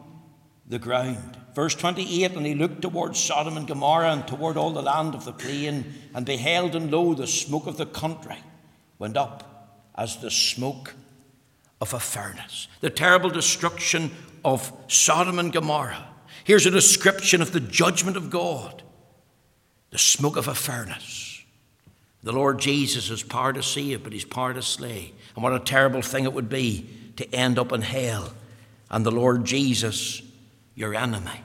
the 0.67 0.79
ground. 0.79 1.37
Verse 1.55 1.73
28 1.73 2.33
And 2.33 2.45
he 2.45 2.53
looked 2.53 2.81
towards 2.81 3.19
Sodom 3.19 3.57
and 3.57 3.65
Gomorrah 3.65 4.11
and 4.11 4.27
toward 4.27 4.57
all 4.57 4.71
the 4.71 4.81
land 4.81 5.15
of 5.15 5.25
the 5.25 5.31
plain 5.31 5.93
and 6.13 6.25
beheld, 6.25 6.75
and 6.75 6.91
lo, 6.91 7.13
the 7.13 7.25
smoke 7.25 7.65
of 7.65 7.77
the 7.77 7.85
country 7.85 8.37
went 8.99 9.17
up 9.17 9.81
as 9.95 10.17
the 10.17 10.29
smoke 10.29 10.93
of 11.79 11.93
a 11.93 11.99
furnace. 11.99 12.67
The 12.81 12.89
terrible 12.89 13.29
destruction 13.29 14.11
of 14.43 14.71
Sodom 14.87 15.39
and 15.39 15.51
Gomorrah. 15.51 16.05
Here's 16.43 16.65
a 16.65 16.71
description 16.71 17.41
of 17.41 17.53
the 17.53 17.59
judgment 17.59 18.17
of 18.17 18.29
God 18.29 18.83
the 19.91 19.97
smoke 19.99 20.35
of 20.35 20.49
a 20.49 20.55
furnace. 20.55 21.41
The 22.21 22.33
Lord 22.33 22.59
Jesus 22.59 23.09
is 23.09 23.23
power 23.23 23.53
to 23.53 23.63
save, 23.63 24.03
but 24.03 24.11
he's 24.11 24.25
power 24.25 24.53
to 24.53 24.61
slay. 24.61 25.13
And 25.35 25.43
what 25.43 25.53
a 25.53 25.59
terrible 25.59 26.01
thing 26.01 26.25
it 26.25 26.33
would 26.33 26.49
be 26.49 26.89
to 27.15 27.33
end 27.33 27.57
up 27.57 27.71
in 27.71 27.81
hell. 27.81 28.33
And 28.89 29.05
the 29.05 29.11
Lord 29.11 29.45
Jesus, 29.45 30.21
your 30.73 30.95
enemy, 30.95 31.39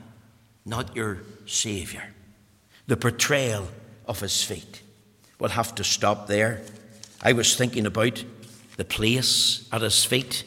not 0.65 0.95
your 0.95 1.19
Saviour. 1.45 2.03
The 2.87 2.97
portrayal 2.97 3.67
of 4.05 4.19
his 4.19 4.43
feet. 4.43 4.81
We'll 5.39 5.49
have 5.49 5.75
to 5.75 5.83
stop 5.83 6.27
there. 6.27 6.61
I 7.21 7.33
was 7.33 7.55
thinking 7.55 7.85
about 7.85 8.23
the 8.77 8.85
place 8.85 9.67
at 9.71 9.81
his 9.81 10.03
feet. 10.03 10.43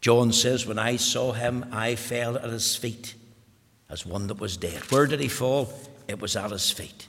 John 0.00 0.32
says, 0.32 0.66
When 0.66 0.78
I 0.78 0.96
saw 0.96 1.32
him, 1.32 1.66
I 1.72 1.94
fell 1.94 2.36
at 2.36 2.50
his 2.50 2.74
feet 2.76 3.14
as 3.88 4.06
one 4.06 4.26
that 4.28 4.40
was 4.40 4.56
dead. 4.56 4.80
Where 4.90 5.06
did 5.06 5.20
he 5.20 5.28
fall? 5.28 5.72
It 6.08 6.20
was 6.20 6.36
at 6.36 6.50
his 6.50 6.70
feet. 6.70 7.08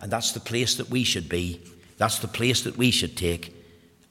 And 0.00 0.10
that's 0.10 0.32
the 0.32 0.40
place 0.40 0.74
that 0.76 0.90
we 0.90 1.04
should 1.04 1.28
be. 1.28 1.60
That's 1.98 2.18
the 2.18 2.28
place 2.28 2.62
that 2.62 2.76
we 2.76 2.90
should 2.90 3.16
take 3.16 3.54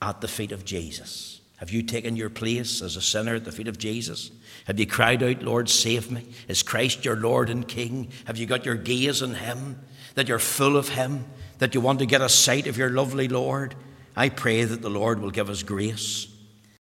at 0.01 0.21
the 0.21 0.27
feet 0.27 0.51
of 0.51 0.63
Jesus. 0.63 1.41
Have 1.57 1.71
you 1.71 1.83
taken 1.83 2.15
your 2.15 2.29
place 2.29 2.81
as 2.81 2.95
a 2.95 3.01
sinner 3.01 3.35
at 3.35 3.43
the 3.43 3.51
feet 3.51 3.67
of 3.67 3.77
Jesus? 3.77 4.31
Have 4.65 4.79
you 4.79 4.85
cried 4.85 5.23
out, 5.23 5.41
Lord, 5.41 5.69
save 5.69 6.11
me? 6.11 6.27
Is 6.47 6.63
Christ 6.63 7.03
your 7.03 7.15
Lord 7.15 7.49
and 7.49 7.67
King? 7.67 8.11
Have 8.25 8.37
you 8.37 8.45
got 8.45 8.65
your 8.65 8.75
gaze 8.75 9.21
on 9.21 9.35
Him? 9.35 9.79
That 10.15 10.27
you're 10.27 10.39
full 10.39 10.77
of 10.77 10.89
Him? 10.89 11.25
That 11.59 11.73
you 11.75 11.81
want 11.81 11.99
to 11.99 12.05
get 12.05 12.21
a 12.21 12.29
sight 12.29 12.67
of 12.67 12.77
your 12.77 12.89
lovely 12.89 13.27
Lord? 13.27 13.75
I 14.15 14.29
pray 14.29 14.63
that 14.63 14.81
the 14.81 14.89
Lord 14.89 15.19
will 15.19 15.31
give 15.31 15.49
us 15.49 15.63
grace 15.63 16.30